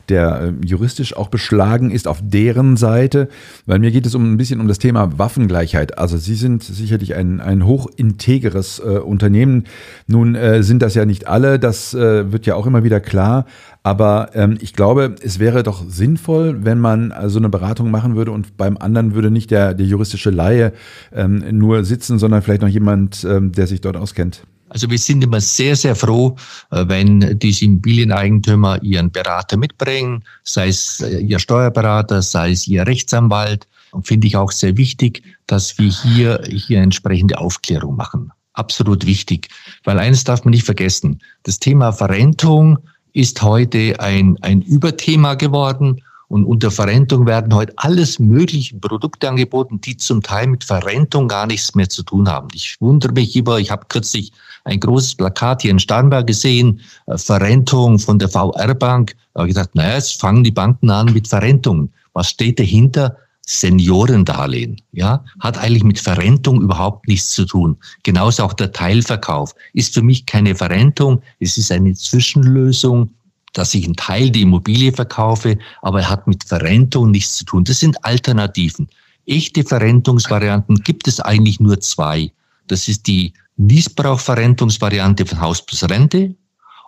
der 0.08 0.40
äh, 0.40 0.66
juristisch 0.66 1.16
auch 1.16 1.28
beschlagen 1.28 1.90
ist 1.90 2.08
auf 2.08 2.20
deren 2.22 2.76
Seite, 2.76 3.28
weil 3.66 3.78
mir 3.78 3.90
geht 3.90 4.06
es 4.06 4.14
um 4.14 4.32
ein 4.32 4.36
bisschen 4.36 4.60
um 4.60 4.68
das 4.68 4.78
Thema 4.78 5.18
Waffengleichheit. 5.18 5.98
Also 5.98 6.16
Sie 6.16 6.34
sind 6.34 6.62
sicherlich 6.62 7.14
ein, 7.14 7.40
ein 7.40 7.66
hochintegeres 7.66 8.80
äh, 8.80 8.98
Unternehmen. 8.98 9.64
Nun 10.06 10.34
äh, 10.34 10.62
sind 10.62 10.82
das 10.82 10.94
ja 10.94 11.04
nicht 11.04 11.28
alle, 11.28 11.58
das 11.58 11.94
äh, 11.94 12.32
wird 12.32 12.46
ja 12.46 12.54
auch 12.54 12.66
immer 12.66 12.84
wieder 12.84 13.00
klar. 13.00 13.46
Aber 13.82 14.30
ähm, 14.34 14.58
ich 14.60 14.74
glaube, 14.74 15.16
es 15.22 15.38
wäre 15.38 15.62
doch 15.62 15.84
sinnvoll, 15.88 16.64
wenn 16.64 16.78
man 16.78 17.10
äh, 17.10 17.28
so 17.28 17.38
eine 17.38 17.48
Beratung 17.48 17.90
machen 17.90 18.14
würde 18.14 18.30
und 18.30 18.56
beim 18.56 18.76
anderen 18.76 19.14
würde 19.14 19.30
nicht 19.30 19.50
der, 19.50 19.74
der 19.74 19.86
juristische 19.86 20.30
Laie 20.30 20.72
ähm, 21.12 21.44
nur 21.52 21.84
sitzen, 21.84 22.18
sondern 22.18 22.42
vielleicht 22.42 22.62
noch 22.62 22.68
jemand, 22.68 23.24
ähm, 23.24 23.52
der 23.52 23.66
sich 23.66 23.80
dort 23.80 23.96
auskennt. 23.96 24.44
Also 24.72 24.88
wir 24.88 24.98
sind 24.98 25.22
immer 25.22 25.40
sehr, 25.40 25.76
sehr 25.76 25.94
froh, 25.94 26.34
äh, 26.70 26.84
wenn 26.88 27.38
diese 27.38 27.66
Immobilieneigentümer 27.66 28.82
ihren 28.82 29.10
Berater 29.10 29.58
mitbringen, 29.58 30.24
sei 30.44 30.68
es 30.68 31.00
äh, 31.00 31.18
ihr 31.18 31.38
Steuerberater, 31.38 32.22
sei 32.22 32.52
es 32.52 32.66
ihr 32.66 32.86
Rechtsanwalt. 32.86 33.68
Und 33.90 34.06
finde 34.06 34.26
ich 34.26 34.36
auch 34.38 34.50
sehr 34.50 34.78
wichtig, 34.78 35.22
dass 35.46 35.76
wir 35.78 35.90
hier, 35.90 36.42
hier 36.50 36.80
entsprechende 36.80 37.36
Aufklärung 37.36 37.96
machen. 37.96 38.32
Absolut 38.54 39.04
wichtig. 39.04 39.48
Weil 39.84 39.98
eines 39.98 40.24
darf 40.24 40.44
man 40.44 40.52
nicht 40.52 40.64
vergessen. 40.64 41.20
Das 41.42 41.58
Thema 41.58 41.92
Verrentung 41.92 42.78
ist 43.12 43.42
heute 43.42 44.00
ein, 44.00 44.38
ein 44.40 44.62
Überthema 44.62 45.34
geworden 45.34 46.00
und 46.32 46.46
unter 46.46 46.70
Verrentung 46.70 47.26
werden 47.26 47.54
heute 47.54 47.74
alles 47.76 48.18
mögliche 48.18 48.74
Produkte 48.76 49.28
angeboten, 49.28 49.82
die 49.82 49.98
zum 49.98 50.22
Teil 50.22 50.46
mit 50.46 50.64
Verrentung 50.64 51.28
gar 51.28 51.46
nichts 51.46 51.74
mehr 51.74 51.90
zu 51.90 52.02
tun 52.02 52.26
haben. 52.26 52.48
Ich 52.54 52.78
wundere 52.80 53.12
mich 53.12 53.36
über, 53.36 53.60
ich 53.60 53.70
habe 53.70 53.84
kürzlich 53.86 54.32
ein 54.64 54.80
großes 54.80 55.16
Plakat 55.16 55.60
hier 55.60 55.72
in 55.72 55.78
Starnberg 55.78 56.26
gesehen, 56.26 56.80
äh, 57.06 57.18
Verrentung 57.18 57.98
von 57.98 58.18
der 58.18 58.30
VR-Bank. 58.30 59.14
Da 59.34 59.40
habe 59.40 59.50
ich 59.50 59.54
gedacht, 59.54 59.74
naja, 59.74 59.96
jetzt 59.96 60.18
fangen 60.18 60.42
die 60.42 60.50
Banken 60.50 60.88
an 60.88 61.12
mit 61.12 61.28
Verrentung. 61.28 61.90
Was 62.14 62.30
steht 62.30 62.58
dahinter? 62.58 63.14
Seniorendarlehen, 63.44 64.80
ja, 64.92 65.24
hat 65.40 65.58
eigentlich 65.58 65.84
mit 65.84 65.98
Verrentung 65.98 66.62
überhaupt 66.62 67.08
nichts 67.08 67.32
zu 67.32 67.44
tun. 67.44 67.76
Genauso 68.04 68.44
auch 68.44 68.54
der 68.54 68.72
Teilverkauf 68.72 69.54
ist 69.74 69.92
für 69.92 70.02
mich 70.02 70.24
keine 70.24 70.54
Verrentung. 70.54 71.20
Es 71.40 71.58
ist 71.58 71.72
eine 71.72 71.92
Zwischenlösung 71.92 73.10
dass 73.52 73.74
ich 73.74 73.84
einen 73.84 73.96
Teil 73.96 74.30
der 74.30 74.42
Immobilie 74.42 74.92
verkaufe, 74.92 75.58
aber 75.82 76.00
er 76.00 76.10
hat 76.10 76.26
mit 76.26 76.44
Verrentung 76.44 77.10
nichts 77.10 77.36
zu 77.36 77.44
tun. 77.44 77.64
Das 77.64 77.80
sind 77.80 78.02
Alternativen. 78.04 78.88
Echte 79.26 79.62
Verrentungsvarianten 79.62 80.76
gibt 80.82 81.06
es 81.06 81.20
eigentlich 81.20 81.60
nur 81.60 81.80
zwei. 81.80 82.32
Das 82.66 82.88
ist 82.88 83.06
die 83.06 83.32
Niesbrauchverrentungsvariante 83.56 85.26
von 85.26 85.40
Haus 85.40 85.64
plus 85.64 85.88
Rente 85.88 86.34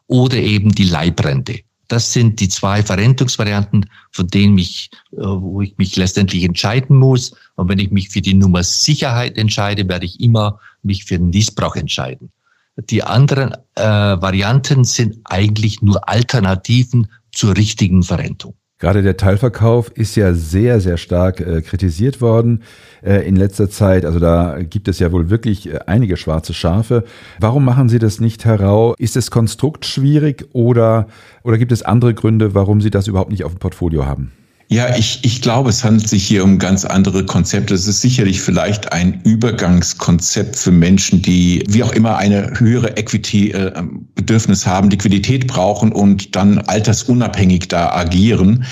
oder 0.06 0.36
eben 0.36 0.74
die 0.74 0.84
Leibrente. 0.84 1.60
Das 1.88 2.12
sind 2.12 2.40
die 2.40 2.48
zwei 2.48 2.82
Verrentungsvarianten, 2.82 3.88
von 4.10 4.26
denen 4.28 4.54
mich, 4.54 4.90
äh, 5.12 5.18
wo 5.18 5.60
ich 5.60 5.76
mich 5.76 5.96
letztendlich 5.96 6.44
entscheiden 6.44 6.96
muss. 6.96 7.34
Und 7.56 7.68
wenn 7.68 7.78
ich 7.78 7.90
mich 7.90 8.08
für 8.08 8.22
die 8.22 8.34
Nummer 8.34 8.64
Sicherheit 8.64 9.36
entscheide, 9.36 9.86
werde 9.88 10.06
ich 10.06 10.18
immer 10.20 10.58
mich 10.82 11.04
für 11.04 11.18
den 11.18 11.30
Niesbrauch 11.30 11.76
entscheiden. 11.76 12.30
Die 12.76 13.04
anderen 13.04 13.52
äh, 13.76 13.82
Varianten 13.82 14.84
sind 14.84 15.18
eigentlich 15.24 15.80
nur 15.82 16.08
Alternativen 16.08 17.08
zur 17.32 17.56
richtigen 17.56 18.02
Verrentung. 18.02 18.54
Gerade 18.78 19.02
der 19.02 19.16
Teilverkauf 19.16 19.90
ist 19.94 20.16
ja 20.16 20.34
sehr, 20.34 20.80
sehr 20.80 20.96
stark 20.96 21.40
äh, 21.40 21.62
kritisiert 21.62 22.20
worden 22.20 22.62
äh, 23.02 23.26
in 23.26 23.36
letzter 23.36 23.70
Zeit. 23.70 24.04
Also 24.04 24.18
da 24.18 24.58
gibt 24.62 24.88
es 24.88 24.98
ja 24.98 25.12
wohl 25.12 25.30
wirklich 25.30 25.72
äh, 25.72 25.78
einige 25.86 26.16
schwarze 26.16 26.52
Schafe. 26.52 27.04
Warum 27.38 27.64
machen 27.64 27.88
Sie 27.88 28.00
das 28.00 28.20
nicht 28.20 28.44
heraus? 28.44 28.96
Ist 28.98 29.14
das 29.14 29.30
Konstrukt 29.30 29.86
schwierig 29.86 30.48
oder, 30.52 31.06
oder 31.44 31.56
gibt 31.56 31.70
es 31.70 31.82
andere 31.82 32.12
Gründe, 32.14 32.54
warum 32.54 32.80
Sie 32.80 32.90
das 32.90 33.06
überhaupt 33.06 33.30
nicht 33.30 33.44
auf 33.44 33.52
dem 33.52 33.60
Portfolio 33.60 34.06
haben? 34.06 34.32
Ja, 34.68 34.96
ich, 34.96 35.20
ich 35.22 35.42
glaube, 35.42 35.70
es 35.70 35.84
handelt 35.84 36.08
sich 36.08 36.26
hier 36.26 36.42
um 36.42 36.58
ganz 36.58 36.84
andere 36.84 37.24
Konzepte. 37.26 37.74
Es 37.74 37.86
ist 37.86 38.00
sicherlich 38.00 38.40
vielleicht 38.40 38.92
ein 38.92 39.20
Übergangskonzept 39.22 40.56
für 40.56 40.72
Menschen, 40.72 41.20
die 41.20 41.62
wie 41.68 41.82
auch 41.82 41.92
immer 41.92 42.16
eine 42.16 42.52
höhere 42.58 42.96
Equity-Bedürfnis 42.96 44.66
haben, 44.66 44.90
Liquidität 44.90 45.46
brauchen 45.46 45.92
und 45.92 46.34
dann 46.34 46.58
altersunabhängig 46.58 47.68
da 47.68 47.90
agieren. 47.90 48.64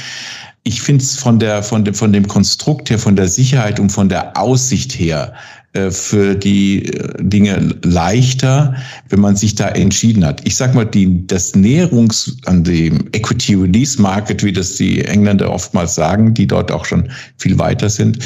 Ich 0.65 0.81
finde 0.81 1.05
es 1.05 1.17
von 1.17 1.39
der, 1.39 1.63
von 1.63 1.85
dem, 1.85 1.95
von 1.95 2.13
dem 2.13 2.27
Konstrukt 2.27 2.89
her, 2.89 2.99
von 2.99 3.17
der 3.17 3.29
Sicherheit 3.29 3.79
und 3.79 3.91
von 3.91 4.09
der 4.09 4.37
Aussicht 4.37 4.93
her 4.93 5.35
äh, 5.35 5.62
für 5.91 6.35
die 6.35 6.87
äh, 6.87 7.15
Dinge 7.19 7.75
leichter, 7.83 8.75
wenn 9.09 9.21
man 9.21 9.37
sich 9.37 9.55
da 9.55 9.69
entschieden 9.69 10.25
hat. 10.25 10.43
Ich 10.45 10.57
sag 10.57 10.75
mal, 10.75 10.85
die, 10.85 11.27
das 11.27 11.55
Näherungs 11.55 12.37
an 12.45 12.63
dem 12.63 13.09
Equity 13.13 13.55
Release 13.55 14.01
Market, 14.01 14.45
wie 14.45 14.53
das 14.53 14.77
die 14.77 15.03
Engländer 15.05 15.51
oftmals 15.51 15.95
sagen, 15.95 16.35
die 16.35 16.47
dort 16.47 16.71
auch 16.71 16.85
schon 16.85 17.09
viel 17.39 17.59
weiter 17.59 17.89
sind, 17.89 18.19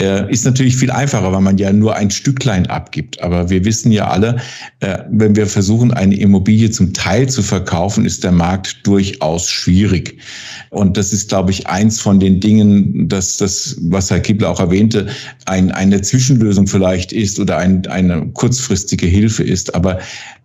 äh, 0.00 0.30
ist 0.30 0.44
natürlich 0.44 0.76
viel 0.76 0.92
einfacher, 0.92 1.32
weil 1.32 1.40
man 1.40 1.58
ja 1.58 1.72
nur 1.72 1.96
ein 1.96 2.10
Stücklein 2.10 2.66
abgibt. 2.66 3.20
Aber 3.20 3.50
wir 3.50 3.64
wissen 3.64 3.90
ja 3.90 4.08
alle, 4.08 4.36
wenn 5.10 5.36
wir 5.36 5.46
versuchen, 5.46 5.92
eine 5.92 6.16
Immobilie 6.16 6.70
zum 6.70 6.92
Teil 6.92 7.28
zu 7.28 7.42
verkaufen, 7.42 8.04
ist 8.04 8.24
der 8.24 8.32
Markt 8.32 8.84
durchaus 8.84 9.48
schwierig. 9.48 10.18
Und 10.70 10.96
das 10.96 11.12
ist, 11.12 11.28
glaube 11.28 11.50
ich, 11.50 11.66
eins 11.66 12.00
von 12.00 12.18
den 12.18 12.40
Dingen, 12.40 13.08
dass 13.08 13.36
das, 13.36 13.76
was 13.82 14.10
Herr 14.10 14.20
Kibler 14.20 14.50
auch 14.50 14.60
erwähnte, 14.60 15.06
ein, 15.46 15.70
eine 15.70 16.00
Zwischenlösung 16.00 16.66
vielleicht 16.66 16.91
ist 17.12 17.40
oder 17.40 17.58
ein, 17.58 17.86
eine 17.86 18.26
kurzfristige 18.32 19.06
Hilfe 19.06 19.42
ist. 19.42 19.74
Aber 19.74 19.98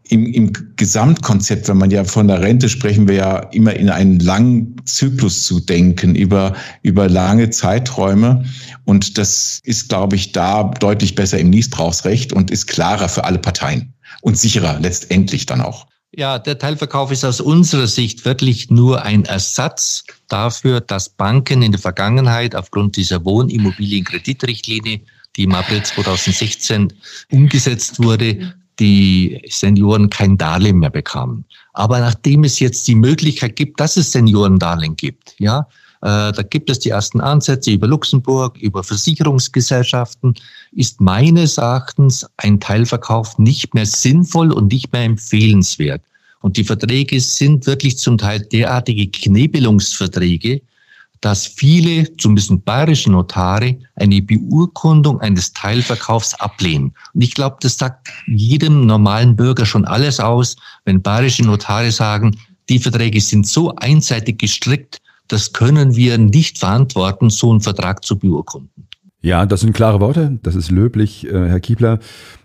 im, 0.10 0.26
im 0.34 0.54
Gesamtkonzept, 0.76 1.68
wenn 1.68 1.78
man 1.78 1.92
ja 1.92 2.04
von 2.04 2.28
der 2.28 2.42
Rente 2.42 2.70
sprechen 2.70 3.08
wir 3.08 3.16
ja 3.16 3.38
immer 3.52 3.76
in 3.76 3.90
einen 3.90 4.20
langen 4.20 4.76
Zyklus 4.86 5.44
zu 5.44 5.60
denken, 5.60 6.16
über, 6.16 6.56
über 6.82 7.10
lange 7.10 7.50
Zeiträume. 7.50 8.46
Und 8.86 9.18
das 9.18 9.60
ist, 9.64 9.90
glaube 9.90 10.16
ich, 10.16 10.32
da 10.32 10.64
deutlich 10.64 11.16
besser 11.16 11.40
im 11.40 11.50
Niesbrauchsrecht 11.50 12.34
und 12.34 12.52
ist 12.52 12.68
klarer 12.68 13.10
für 13.10 13.26
alle 13.26 13.40
Parteien 13.40 13.94
und 14.22 14.38
sicherer 14.38 14.80
letztendlich 14.80 15.46
dann 15.46 15.62
auch. 15.62 15.88
Ja, 16.16 16.40
der 16.40 16.58
Teilverkauf 16.58 17.12
ist 17.12 17.26
aus 17.26 17.42
unserer 17.42 17.88
Sicht 17.88 18.24
wirklich 18.24 18.70
nur 18.70 19.04
ein 19.04 19.26
Ersatz 19.26 20.06
dafür, 20.30 20.80
dass 20.80 21.10
Banken 21.10 21.62
in 21.62 21.74
der 21.74 21.82
Vergangenheit 21.82 22.56
aufgrund 22.56 22.96
dieser 22.96 23.24
Wohnimmobilienkreditrichtlinie, 23.26 25.02
die 25.38 25.44
im 25.44 25.54
April 25.54 25.84
2016 25.84 26.92
umgesetzt 27.32 28.04
wurde, 28.04 28.54
die 28.80 29.42
Senioren 29.50 30.10
kein 30.10 30.38
Darlehen 30.38 30.80
mehr 30.80 30.90
bekamen. 30.90 31.46
Aber 31.74 32.00
nachdem 32.00 32.44
es 32.44 32.60
jetzt 32.60 32.88
die 32.88 32.96
Möglichkeit 32.96 33.56
gibt, 33.56 33.80
dass 33.80 33.98
es 33.98 34.12
Seniorendarlehen 34.12 34.96
gibt, 34.96 35.36
ja, 35.40 35.68
Äh, 36.02 36.32
da 36.32 36.44
gibt 36.44 36.70
es 36.70 36.80
die 36.80 36.90
ersten 36.90 37.22
Ansätze 37.22 37.72
über 37.72 37.88
Luxemburg, 37.88 38.58
über 38.58 38.84
Versicherungsgesellschaften. 38.84 40.36
Ist 40.72 41.02
meines 41.02 41.58
Erachtens 41.58 42.26
ein 42.38 42.60
Teilverkauf 42.60 43.40
nicht 43.40 43.74
mehr 43.74 43.86
sinnvoll 43.86 44.52
und 44.52 44.72
nicht 44.72 44.94
mehr 44.94 45.04
empfehlenswert. 45.04 46.02
Und 46.42 46.58
die 46.58 46.64
Verträge 46.64 47.20
sind 47.20 47.66
wirklich 47.66 47.98
zum 47.98 48.18
Teil 48.18 48.42
derartige 48.42 49.08
Knebelungsverträge, 49.08 50.62
dass 51.22 51.48
viele, 51.48 52.16
zumindest 52.18 52.64
bayerische 52.66 53.12
Notare, 53.12 53.78
eine 53.96 54.22
Beurkundung 54.22 55.20
eines 55.22 55.54
Teilverkaufs 55.54 56.34
ablehnen. 56.36 56.94
Und 57.14 57.22
ich 57.22 57.34
glaube, 57.34 57.58
das 57.62 57.78
sagt 57.78 58.10
jedem 58.28 58.86
normalen 58.86 59.36
Bürger 59.36 59.66
schon 59.66 59.86
alles 59.86 60.20
aus, 60.20 60.56
wenn 60.86 61.02
bayerische 61.02 61.44
Notare 61.44 61.92
sagen, 61.92 62.38
die 62.70 62.80
Verträge 62.80 63.22
sind 63.22 63.48
so 63.48 63.74
einseitig 63.76 64.40
gestrickt, 64.40 65.02
das 65.28 65.52
können 65.54 65.96
wir 65.96 66.18
nicht 66.18 66.58
verantworten, 66.58 67.30
so 67.30 67.52
einen 67.52 67.62
Vertrag 67.62 68.04
zu 68.06 68.18
beurkunden. 68.18 68.88
Ja, 69.22 69.48
das 69.48 69.62
sind 69.62 69.74
klare 69.74 70.00
Worte. 70.00 70.38
Das 70.44 70.56
ist 70.56 70.70
löblich, 70.70 71.28
äh, 71.28 71.48
Herr 71.48 71.60
Kiebler. 71.60 72.00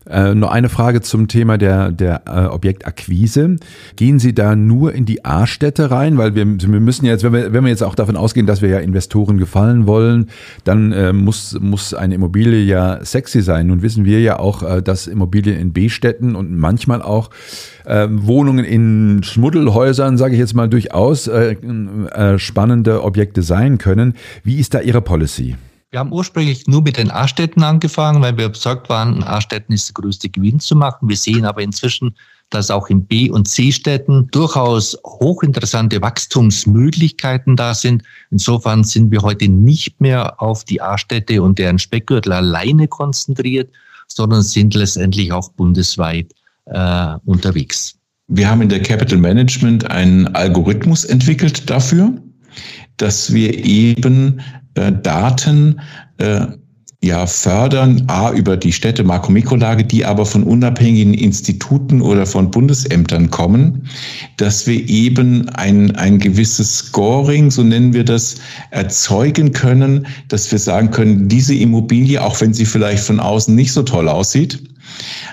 Äh, 0.08 0.35
noch 0.35 0.50
eine 0.50 0.70
Frage 0.70 1.02
zum 1.02 1.28
Thema 1.28 1.58
der, 1.58 1.92
der 1.92 2.22
äh, 2.26 2.46
Objektakquise. 2.46 3.56
Gehen 3.94 4.18
Sie 4.18 4.35
da 4.35 4.56
nur 4.56 4.94
in 4.94 5.04
die 5.04 5.24
A-Städte 5.24 5.90
rein? 5.90 6.16
Weil 6.16 6.35
wir, 6.35 6.46
wir 6.46 6.80
müssen 6.80 7.04
jetzt, 7.04 7.24
wenn 7.24 7.35
wir, 7.35 7.52
wenn 7.52 7.62
wir 7.62 7.70
jetzt 7.70 7.82
auch 7.82 7.94
davon 7.94 8.16
ausgehen, 8.16 8.46
dass 8.46 8.62
wir 8.62 8.70
ja 8.70 8.78
Investoren 8.78 9.37
gefallen 9.37 9.87
wollen, 9.87 10.30
dann 10.64 10.92
äh, 10.92 11.12
muss, 11.12 11.56
muss 11.61 11.92
eine 11.92 12.14
Immobilie 12.14 12.62
ja 12.62 13.04
sexy 13.04 13.42
sein. 13.42 13.66
Nun 13.66 13.82
wissen 13.82 14.06
wir 14.06 14.20
ja 14.20 14.38
auch, 14.38 14.62
äh, 14.62 14.82
dass 14.82 15.06
Immobilien 15.06 15.61
in 15.61 15.74
B-Städten 15.74 16.35
und 16.35 16.56
manchmal 16.56 17.02
auch 17.02 17.28
äh, 17.85 18.08
Wohnungen 18.11 18.64
in 18.64 19.22
Schmuddelhäusern, 19.22 20.16
sage 20.16 20.32
ich 20.32 20.40
jetzt 20.40 20.54
mal, 20.54 20.70
durchaus 20.70 21.28
äh, 21.28 21.52
äh, 21.52 22.38
spannende 22.38 23.04
Objekte 23.04 23.42
sein 23.42 23.76
können. 23.76 24.14
Wie 24.42 24.56
ist 24.56 24.72
da 24.72 24.80
Ihre 24.80 25.02
Policy? 25.02 25.54
Wir 25.92 25.98
haben 25.98 26.12
ursprünglich 26.12 26.66
nur 26.66 26.81
mit 26.81 26.96
den 26.96 27.11
A-Städten 27.11 27.62
angefangen, 27.62 28.22
weil 28.22 28.38
wir 28.38 28.46
überzeugt 28.46 28.88
waren, 28.88 29.16
in 29.16 29.24
A-Städten 29.24 29.74
ist 29.74 29.90
der 29.90 30.02
größte 30.02 30.31
Gewinn 30.31 30.59
zu 30.59 30.74
machen. 30.74 31.07
Wir 31.07 31.18
sehen 31.18 31.44
aber 31.44 31.61
inzwischen, 31.61 32.16
dass 32.48 32.70
auch 32.70 32.88
in 32.88 33.05
B- 33.05 33.28
und 33.28 33.46
C-Städten 33.46 34.26
durchaus 34.31 34.96
hochinteressante 35.05 36.00
Wachstumsmöglichkeiten 36.00 37.57
da 37.57 37.74
sind. 37.74 38.05
Insofern 38.31 38.85
sind 38.85 39.11
wir 39.11 39.20
heute 39.20 39.48
nicht 39.48 40.00
mehr 40.00 40.40
auf 40.40 40.64
die 40.64 40.81
A-Städte 40.81 41.42
und 41.42 41.59
deren 41.59 41.78
Speckgürtel 41.78 42.33
alleine 42.33 42.88
konzentriert, 42.88 43.70
sondern 44.09 44.40
sind 44.40 44.72
letztendlich 44.72 45.31
auch 45.31 45.50
bundesweit 45.50 46.33
äh, 46.64 47.16
unterwegs. 47.26 47.98
Wir 48.28 48.48
haben 48.48 48.62
in 48.62 48.70
der 48.70 48.81
Capital 48.81 49.18
Management 49.18 49.90
einen 49.90 50.26
Algorithmus 50.28 51.05
entwickelt 51.05 51.68
dafür, 51.68 52.14
dass 52.96 53.35
wir 53.35 53.62
eben 53.62 54.40
äh, 54.74 54.92
Daten 54.92 55.80
äh, 56.18 56.46
ja 57.02 57.26
fördern, 57.26 58.04
a 58.06 58.30
über 58.30 58.56
die 58.56 58.72
Städte 58.72 59.02
Makro-Mikrolage, 59.02 59.85
die 59.85 60.04
aber 60.04 60.24
von 60.24 60.44
unabhängigen 60.44 61.14
Instituten 61.14 62.00
oder 62.00 62.26
von 62.26 62.50
Bundesämtern 62.50 63.28
kommen, 63.28 63.88
dass 64.37 64.68
wir 64.68 64.88
eben 64.88 65.48
ein, 65.50 65.96
ein 65.96 66.20
gewisses 66.20 66.78
Scoring, 66.78 67.50
so 67.50 67.64
nennen 67.64 67.92
wir 67.92 68.04
das, 68.04 68.37
erzeugen 68.70 69.52
können, 69.52 70.06
dass 70.28 70.52
wir 70.52 70.61
sagen 70.61 70.92
können, 70.92 71.28
diese 71.28 71.54
Immobilie, 71.54 72.22
auch 72.22 72.40
wenn 72.40 72.54
sie 72.54 72.66
vielleicht 72.66 73.02
von 73.02 73.18
außen 73.18 73.52
nicht 73.54 73.72
so 73.72 73.82
toll 73.82 74.08
aussieht, 74.08 74.62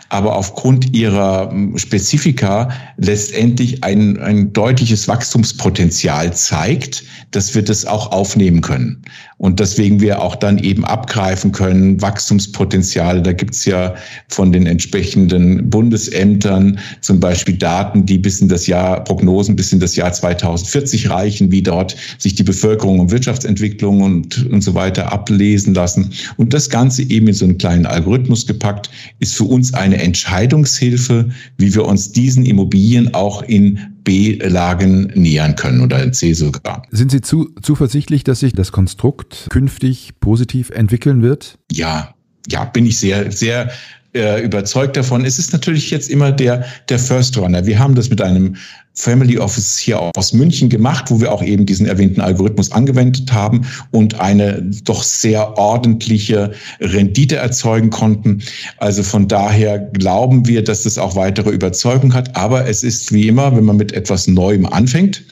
aber 0.10 0.36
aufgrund 0.36 0.94
ihrer 0.94 1.50
hm, 1.52 1.78
Spezifika 1.78 2.70
letztendlich 2.98 3.84
ein, 3.84 4.20
ein 4.20 4.54
deutliches 4.54 5.08
Wachstumspotenzial 5.08 6.34
zeigt, 6.34 7.04
dass 7.32 7.54
wir 7.54 7.64
das 7.64 7.86
auch 7.86 8.12
aufnehmen 8.12 8.62
können. 8.62 9.04
Und 9.40 9.62
deswegen 9.62 10.02
wir 10.02 10.22
auch 10.22 10.36
dann 10.36 10.58
eben 10.58 10.84
abgreifen 10.84 11.54
können, 11.54 12.02
Wachstumspotenziale. 12.02 13.22
Da 13.22 13.32
gibt's 13.32 13.64
ja 13.64 13.96
von 14.28 14.52
den 14.52 14.66
entsprechenden 14.66 15.70
Bundesämtern 15.70 16.78
zum 17.00 17.22
Beispiel 17.22 17.58
Daten, 17.58 18.06
die 18.06 18.18
bis 18.18 18.42
in 18.42 18.50
das 18.50 18.68
Jahr, 18.68 19.02
Prognosen 19.04 19.56
bis 19.56 19.72
in 19.72 19.80
das 19.80 19.96
Jahr 19.96 20.12
2040 20.12 21.10
reichen, 21.10 21.52
wie 21.54 21.64
dort 21.64 21.96
sich 22.18 22.36
die 22.36 22.44
Bevölkerung 22.44 23.00
und 23.00 23.12
Wirtschaftsentwicklung 23.12 24.02
und, 24.02 24.46
und 24.48 24.62
so 24.62 24.74
weiter 24.74 25.10
ablesen 25.14 25.74
lassen. 25.74 26.12
Und 26.36 26.54
das 26.54 26.70
Ganze 26.70 27.04
eben 27.04 27.28
in 27.30 27.34
so 27.34 27.46
einen 27.46 27.58
kleinen 27.58 27.86
Algorithmus 27.86 28.46
gepackt, 28.46 28.90
ist 29.20 29.36
für 29.36 29.46
uns 29.50 29.74
eine 29.74 30.02
Entscheidungshilfe, 30.02 31.30
wie 31.58 31.76
wir 31.76 31.86
uns 31.86 32.12
diesen 32.12 32.46
Immobilien 32.46 33.14
auch 33.14 33.42
in 33.42 33.80
B-Lagen 34.04 35.12
nähern 35.16 35.56
können 35.56 35.82
oder 35.82 36.02
in 36.02 36.14
C 36.14 36.34
sogar. 36.34 36.84
Sind 36.90 37.12
Sie 37.12 37.22
zu, 37.22 37.50
zuversichtlich, 37.62 38.24
dass 38.24 38.40
sich 38.40 38.54
das 38.54 38.72
Konstrukt 38.72 39.48
künftig 39.50 40.14
positiv 40.20 40.70
entwickeln 40.70 41.22
wird? 41.22 41.58
Ja, 41.72 42.16
ja, 42.50 42.66
bin 42.66 42.86
ich 42.86 42.98
sehr, 42.98 43.32
sehr 43.32 43.72
äh, 44.14 44.44
überzeugt 44.44 44.98
davon. 44.98 45.24
Es 45.26 45.38
ist 45.38 45.54
natürlich 45.54 45.92
jetzt 45.92 46.10
immer 46.10 46.32
der, 46.32 46.66
der 46.90 47.00
First 47.00 47.38
Runner. 47.38 47.66
Wir 47.66 47.78
haben 47.80 47.96
das 47.96 48.10
mit 48.10 48.22
einem 48.22 48.56
Family 48.94 49.38
Office 49.38 49.78
hier 49.78 50.12
aus 50.18 50.34
München 50.34 50.68
gemacht, 50.68 51.06
wo 51.10 51.22
wir 51.22 51.32
auch 51.32 51.42
eben 51.42 51.66
diesen 51.66 51.86
erwähnten 51.86 52.20
Algorithmus 52.20 52.72
angewendet 52.72 53.32
haben 53.32 53.66
und 53.92 54.20
eine 54.20 54.62
doch 54.84 55.04
sehr 55.04 55.58
ordentliche 55.58 56.52
Rendite 56.82 57.38
erzeugen 57.38 57.92
konnten. 57.92 58.42
Also 58.78 59.04
von 59.04 59.28
daher 59.28 59.80
glauben 59.80 60.48
wir, 60.48 60.64
dass 60.64 60.84
das 60.84 60.98
auch 60.98 61.16
weitere 61.16 61.52
Überzeugung 61.52 62.14
hat. 62.14 62.36
Aber 62.36 62.68
es 62.68 62.84
ist 62.84 63.14
wie 63.14 63.28
immer, 63.28 63.56
wenn 63.56 63.64
man 63.64 63.78
mit 63.78 63.94
etwas 63.94 64.28
Neuem 64.28 64.66
anfängt, 64.66 65.24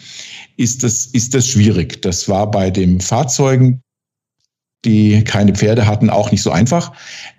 ist 0.56 0.84
das, 0.84 1.08
ist 1.08 1.34
das 1.34 1.48
schwierig. 1.48 2.02
Das 2.02 2.30
war 2.30 2.50
bei 2.50 2.72
den 2.72 3.02
Fahrzeugen 3.02 3.82
die 4.86 5.24
keine 5.24 5.54
Pferde 5.54 5.88
hatten, 5.88 6.10
auch 6.10 6.32
nicht 6.32 6.42
so 6.42 6.52
einfach. 6.52 6.92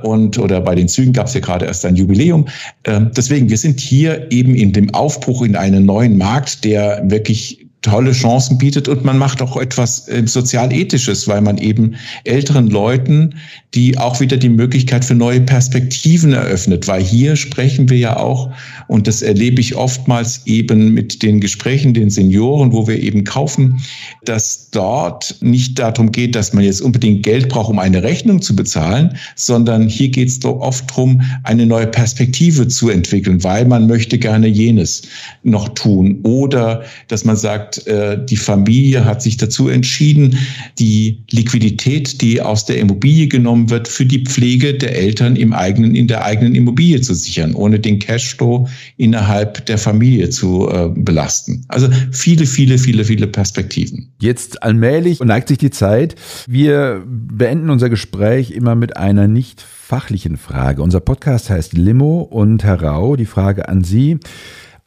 Und 0.03 0.39
oder 0.39 0.61
bei 0.61 0.75
den 0.75 0.89
Zügen 0.89 1.13
gab 1.13 1.27
es 1.27 1.35
ja 1.35 1.41
gerade 1.41 1.67
erst 1.67 1.85
ein 1.85 1.97
Jubiläum. 1.97 2.47
Ähm, 2.85 3.11
deswegen, 3.17 3.49
wir 3.49 3.59
sind 3.59 3.81
hier 3.81 4.31
eben 4.31 4.55
in 4.55 4.73
dem 4.73 4.93
Aufbruch 4.95 5.43
in 5.43 5.57
einen 5.57 5.87
neuen 5.87 6.19
Markt, 6.19 6.65
der 6.65 7.03
wirklich 7.05 7.69
tolle 7.83 8.13
Chancen 8.13 8.59
bietet 8.59 8.89
und 8.89 9.05
man 9.05 9.19
macht 9.19 9.41
auch 9.41 9.57
etwas 9.57 10.09
äh, 10.09 10.27
sozialethisches, 10.27 11.29
weil 11.29 11.41
man 11.41 11.59
eben 11.59 11.95
älteren 12.25 12.69
Leuten, 12.69 13.37
die 13.75 13.97
auch 13.97 14.21
wieder 14.21 14.37
die 14.37 14.49
Möglichkeit 14.49 15.05
für 15.05 15.15
neue 15.15 15.41
Perspektiven 15.41 16.33
eröffnet, 16.33 16.89
weil 16.89 17.03
hier 17.03 17.37
sprechen 17.37 17.89
wir 17.89 17.99
ja 17.99 18.17
auch 18.17 18.51
und 18.89 19.07
das 19.07 19.23
erlebe 19.23 19.61
ich 19.61 19.77
oftmals 19.77 20.43
eben 20.47 20.93
mit 20.93 21.23
den 21.23 21.41
Gesprächen 21.41 21.95
den 21.95 22.11
Senioren, 22.11 22.73
wo 22.73 22.89
wir 22.89 23.01
eben 23.01 23.23
kaufen, 23.23 23.81
dass 24.25 24.68
dort 24.71 25.37
nicht 25.41 25.79
darum 25.79 26.13
geht, 26.13 26.35
dass 26.35 26.53
man 26.53 26.65
jetzt 26.65 26.81
unbedingt 26.81 27.23
Geld 27.23 27.49
braucht, 27.49 27.71
um 27.71 27.79
eine 27.79 28.03
Rechnung 28.03 28.41
zu 28.41 28.55
bezahlen, 28.57 29.17
sondern 29.37 29.89
hier 29.89 30.09
geht 30.09 30.29
es 30.29 30.45
oft 30.45 30.91
darum, 30.91 31.21
eine 31.45 31.67
neue 31.67 31.87
Perspektive 31.87 32.69
zu 32.69 32.89
entwickeln, 32.89 33.43
weil 33.45 33.65
man 33.65 33.87
möchte 33.87 34.19
gerne 34.19 34.47
jenes 34.47 35.03
noch 35.43 35.69
tun 35.71 36.21
oder 36.23 36.85
dass 37.09 37.25
man 37.25 37.37
sagt 37.37 37.49
sagt, 37.49 37.87
äh, 37.87 38.19
die 38.25 38.37
Familie 38.37 39.05
hat 39.05 39.23
sich 39.23 39.37
dazu 39.37 39.69
entschieden, 39.69 40.37
die 40.79 41.19
Liquidität, 41.31 42.21
die 42.21 42.41
aus 42.41 42.67
der 42.67 42.79
Immobilie 42.79 43.27
genommen 43.27 43.71
wird, 43.71 43.89
für 43.89 44.07
die 44.07 44.25
Pflege 44.25 44.75
der 44.75 44.97
Eltern 44.97 45.37
im 45.37 45.53
eigenen, 45.53 45.95
in 45.95 46.09
der 46.09 46.25
eigenen 46.25 46.55
Immobilie 46.55 47.01
zu 47.01 47.15
sichern, 47.15 47.55
ohne 47.55 47.79
den 47.79 47.99
Cashflow 47.99 48.69
innerhalb 48.97 49.65
der 49.67 49.79
Familie 49.79 50.31
zu 50.31 50.69
äh, 50.69 50.89
belasten. 50.95 51.65
Also 51.69 51.89
viele, 52.13 52.47
viele, 52.47 52.79
viele, 52.79 53.05
viele 53.05 53.27
Perspektiven. 53.27 54.09
Jetzt 54.21 54.58
allmählich 54.63 55.21
neigt 55.21 55.49
sich 55.49 55.59
die 55.59 55.71
Zeit. 55.71 56.15
Wir 56.47 57.03
beenden 57.07 57.71
unser 57.71 57.89
Gespräch 57.89 58.51
immer 58.51 58.75
mit 58.75 58.97
einer 58.97 59.29
nicht 59.29 59.61
fachlichen 59.61 60.37
Frage. 60.37 60.83
Unser 60.83 61.01
Podcast 61.01 61.51
heißt 61.51 61.73
Limo 61.73 62.21
und 62.21 62.65
Herr 62.65 62.83
Rau, 62.83 63.17
die 63.17 63.27
Frage 63.27 63.69
an 63.69 63.85
Sie. 63.85 64.19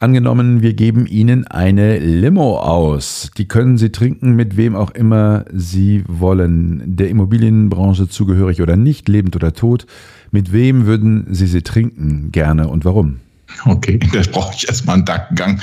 Angenommen, 0.02 0.62
wir 0.62 0.74
geben 0.74 1.06
Ihnen 1.06 1.46
eine 1.46 1.98
Limo 1.98 2.58
aus. 2.58 3.30
Die 3.38 3.46
können 3.46 3.78
Sie 3.78 3.92
trinken 3.92 4.34
mit 4.34 4.56
wem 4.56 4.74
auch 4.74 4.90
immer 4.90 5.44
Sie 5.52 6.02
wollen. 6.08 6.82
Der 6.96 7.08
Immobilienbranche 7.08 8.08
zugehörig 8.08 8.60
oder 8.62 8.76
nicht, 8.76 9.08
lebend 9.08 9.36
oder 9.36 9.52
tot. 9.52 9.86
Mit 10.32 10.52
wem 10.52 10.86
würden 10.86 11.26
Sie 11.30 11.46
sie 11.46 11.62
trinken 11.62 12.32
gerne 12.32 12.66
und 12.66 12.84
warum? 12.84 13.20
Okay, 13.64 14.00
da 14.12 14.22
brauche 14.32 14.54
ich 14.56 14.66
erstmal 14.66 14.96
einen 14.96 15.04
Dankengang. 15.04 15.60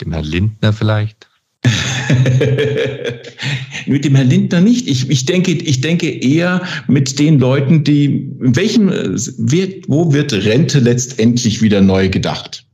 Dem 0.00 0.12
Herrn 0.12 0.24
Lindner 0.24 0.72
vielleicht? 0.72 1.28
mit 3.86 4.04
dem 4.04 4.14
Herrn 4.14 4.28
Lindner 4.28 4.60
nicht. 4.60 4.88
Ich, 4.88 5.10
ich, 5.10 5.24
denke, 5.24 5.52
ich 5.52 5.80
denke 5.80 6.08
eher 6.08 6.62
mit 6.88 7.18
den 7.18 7.38
Leuten, 7.38 7.84
die, 7.84 8.28
in 8.40 8.56
welchem, 8.56 8.88
wird, 8.88 9.84
wo 9.88 10.12
wird 10.12 10.32
Rente 10.32 10.78
letztendlich 10.78 11.62
wieder 11.62 11.80
neu 11.80 12.08
gedacht? 12.08 12.66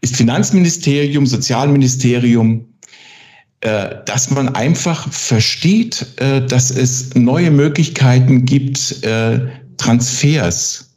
ist 0.00 0.16
Finanzministerium, 0.16 1.26
Sozialministerium, 1.26 2.66
äh, 3.60 3.96
dass 4.06 4.30
man 4.30 4.48
einfach 4.50 5.10
versteht, 5.12 6.06
äh, 6.16 6.46
dass 6.46 6.70
es 6.70 7.14
neue 7.14 7.50
Möglichkeiten 7.50 8.44
gibt, 8.44 9.02
äh, 9.04 9.40
Transfers 9.76 10.96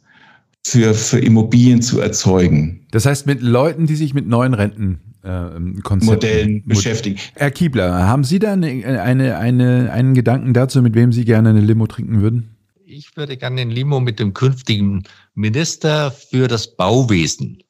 für, 0.64 0.94
für 0.94 1.18
Immobilien 1.18 1.82
zu 1.82 2.00
erzeugen. 2.00 2.86
Das 2.92 3.06
heißt, 3.06 3.26
mit 3.26 3.42
Leuten, 3.42 3.86
die 3.86 3.96
sich 3.96 4.14
mit 4.14 4.28
neuen 4.28 4.54
Renten 4.54 5.00
äh, 5.00 5.11
Konzepten, 5.22 6.06
Modellen 6.06 6.62
beschäftigen. 6.66 7.18
Herr 7.34 7.50
Kiebler, 7.50 8.06
haben 8.06 8.24
Sie 8.24 8.38
da 8.38 8.54
eine, 8.54 9.00
eine, 9.00 9.38
eine, 9.38 9.92
einen 9.92 10.14
Gedanken 10.14 10.52
dazu, 10.52 10.82
mit 10.82 10.94
wem 10.94 11.12
Sie 11.12 11.24
gerne 11.24 11.50
eine 11.50 11.60
Limo 11.60 11.86
trinken 11.86 12.20
würden? 12.20 12.56
Ich 12.84 13.16
würde 13.16 13.36
gerne 13.36 13.60
ein 13.60 13.70
Limo 13.70 14.00
mit 14.00 14.18
dem 14.18 14.34
künftigen 14.34 15.04
Minister 15.34 16.10
für 16.10 16.48
das 16.48 16.74
Bauwesen 16.74 17.62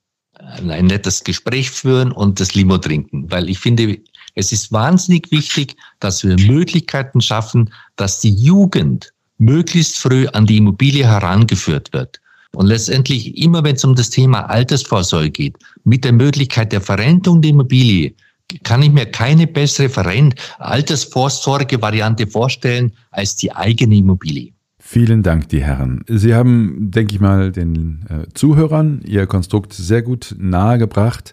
ein 0.68 0.86
nettes 0.86 1.24
Gespräch 1.24 1.70
führen 1.70 2.10
und 2.10 2.40
das 2.40 2.54
Limo 2.54 2.78
trinken, 2.78 3.30
weil 3.30 3.48
ich 3.48 3.58
finde, 3.58 3.98
es 4.34 4.50
ist 4.50 4.72
wahnsinnig 4.72 5.30
wichtig, 5.30 5.76
dass 6.00 6.24
wir 6.24 6.36
Möglichkeiten 6.40 7.20
schaffen, 7.20 7.72
dass 7.96 8.20
die 8.20 8.34
Jugend 8.34 9.12
möglichst 9.38 9.98
früh 9.98 10.26
an 10.28 10.46
die 10.46 10.56
Immobilie 10.56 11.06
herangeführt 11.06 11.92
wird. 11.92 12.20
Und 12.54 12.66
letztendlich, 12.66 13.36
immer 13.38 13.64
wenn 13.64 13.76
es 13.76 13.84
um 13.84 13.94
das 13.94 14.10
Thema 14.10 14.50
Altersvorsorge 14.50 15.30
geht, 15.30 15.56
mit 15.84 16.04
der 16.04 16.12
Möglichkeit 16.12 16.72
der 16.72 16.82
Verrentung 16.82 17.40
der 17.40 17.52
Immobilie, 17.52 18.14
kann 18.62 18.82
ich 18.82 18.92
mir 18.92 19.06
keine 19.06 19.46
bessere 19.46 19.88
Verrent 19.88 20.34
Altersvorsorge-Variante 20.58 22.26
vorstellen 22.26 22.92
als 23.10 23.36
die 23.36 23.52
eigene 23.52 23.96
Immobilie. 23.96 24.52
Vielen 24.78 25.22
Dank, 25.22 25.48
die 25.48 25.62
Herren. 25.62 26.04
Sie 26.06 26.34
haben, 26.34 26.90
denke 26.90 27.14
ich 27.14 27.20
mal, 27.20 27.50
den 27.52 28.04
äh, 28.10 28.26
Zuhörern 28.34 29.00
Ihr 29.06 29.26
Konstrukt 29.26 29.72
sehr 29.72 30.02
gut 30.02 30.34
nahegebracht. 30.38 31.32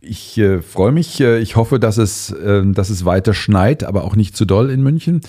Ich 0.00 0.36
äh, 0.38 0.62
freue 0.62 0.92
mich. 0.92 1.20
Äh, 1.20 1.38
ich 1.38 1.54
hoffe, 1.54 1.78
dass 1.78 1.98
es, 1.98 2.30
äh, 2.32 2.62
dass 2.64 2.90
es 2.90 3.04
weiter 3.04 3.34
schneit, 3.34 3.84
aber 3.84 4.02
auch 4.02 4.16
nicht 4.16 4.36
zu 4.36 4.44
doll 4.44 4.70
in 4.70 4.82
München. 4.82 5.20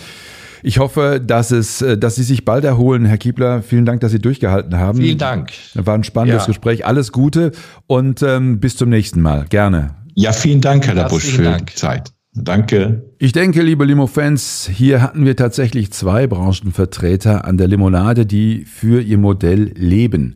Ich 0.64 0.80
hoffe, 0.80 1.22
dass 1.26 1.52
es, 1.52 1.82
äh, 1.82 1.98
dass 1.98 2.16
Sie 2.16 2.24
sich 2.24 2.46
bald 2.46 2.64
erholen, 2.64 3.06
Herr 3.06 3.18
Kiebler. 3.18 3.62
Vielen 3.62 3.86
Dank, 3.86 4.02
dass 4.02 4.12
Sie 4.12 4.20
durchgehalten 4.20 4.78
haben. 4.78 5.00
Vielen 5.00 5.18
Dank. 5.18 5.52
War 5.76 5.96
ein 5.96 6.04
spannendes 6.04 6.44
ja. 6.44 6.48
Gespräch. 6.48 6.86
Alles 6.86 7.12
Gute 7.12 7.52
und 7.88 8.22
ähm, 8.22 8.60
bis 8.60 8.76
zum 8.76 8.90
nächsten 8.90 9.22
Mal. 9.22 9.46
Gerne. 9.50 9.96
Ja, 10.16 10.34
vielen 10.34 10.62
Dank, 10.62 10.88
Herr 10.88 10.96
Labusch, 10.96 11.26
für 11.26 11.44
Dank. 11.44 11.68
die 11.68 11.76
Zeit. 11.76 12.12
Danke. 12.34 13.04
Ich 13.20 13.32
denke, 13.32 13.62
liebe 13.62 13.86
Limo-Fans, 13.86 14.70
hier 14.72 15.02
hatten 15.02 15.26
wir 15.26 15.36
tatsächlich 15.36 15.92
zwei 15.92 16.28
Branchenvertreter 16.28 17.46
an 17.46 17.58
der 17.58 17.68
Limonade, 17.68 18.26
die 18.26 18.66
für 18.66 19.02
ihr 19.02 19.18
Modell 19.18 19.72
leben. 19.76 20.36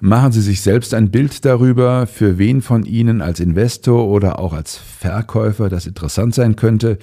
Machen 0.00 0.32
Sie 0.32 0.40
sich 0.40 0.62
selbst 0.62 0.94
ein 0.94 1.10
Bild 1.10 1.44
darüber, 1.44 2.06
für 2.06 2.38
wen 2.38 2.62
von 2.62 2.84
Ihnen 2.84 3.20
als 3.20 3.38
Investor 3.38 4.08
oder 4.08 4.38
auch 4.38 4.52
als 4.52 4.76
Verkäufer 4.76 5.68
das 5.68 5.86
interessant 5.86 6.34
sein 6.34 6.56
könnte. 6.56 6.98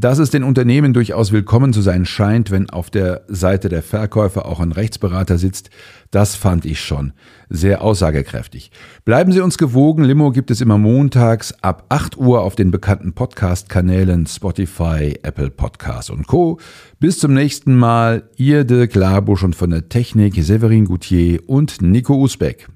Dass 0.00 0.18
es 0.18 0.30
den 0.30 0.44
Unternehmen 0.44 0.94
durchaus 0.94 1.30
willkommen 1.30 1.74
zu 1.74 1.82
sein 1.82 2.06
scheint, 2.06 2.50
wenn 2.50 2.70
auf 2.70 2.88
der 2.88 3.20
Seite 3.28 3.68
der 3.68 3.82
Verkäufer 3.82 4.46
auch 4.46 4.58
ein 4.58 4.72
Rechtsberater 4.72 5.36
sitzt, 5.36 5.68
das 6.10 6.36
fand 6.36 6.64
ich 6.64 6.80
schon 6.80 7.12
sehr 7.50 7.82
aussagekräftig. 7.82 8.70
Bleiben 9.04 9.30
Sie 9.30 9.42
uns 9.42 9.58
gewogen. 9.58 10.02
Limo 10.02 10.30
gibt 10.30 10.50
es 10.50 10.62
immer 10.62 10.78
montags 10.78 11.52
ab 11.60 11.84
8 11.90 12.16
Uhr 12.16 12.40
auf 12.40 12.56
den 12.56 12.70
bekannten 12.70 13.12
Podcast-Kanälen 13.12 14.24
Spotify, 14.24 15.18
Apple 15.22 15.50
Podcasts 15.50 16.08
und 16.08 16.26
Co. 16.26 16.58
Bis 16.98 17.18
zum 17.18 17.34
nächsten 17.34 17.76
Mal. 17.76 18.22
Ihr 18.38 18.64
Dirk 18.64 18.94
Labusch 18.94 19.42
und 19.42 19.54
von 19.54 19.68
der 19.68 19.90
Technik 19.90 20.32
Severin 20.42 20.86
Goutier 20.86 21.40
und 21.46 21.82
Nico 21.82 22.14
Usbeck. 22.14 22.68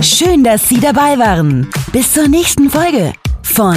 Schön, 0.00 0.42
dass 0.42 0.68
Sie 0.68 0.80
dabei 0.80 1.16
waren. 1.20 1.68
Bis 1.92 2.14
zur 2.14 2.26
nächsten 2.26 2.68
Folge 2.68 3.12
von 3.44 3.76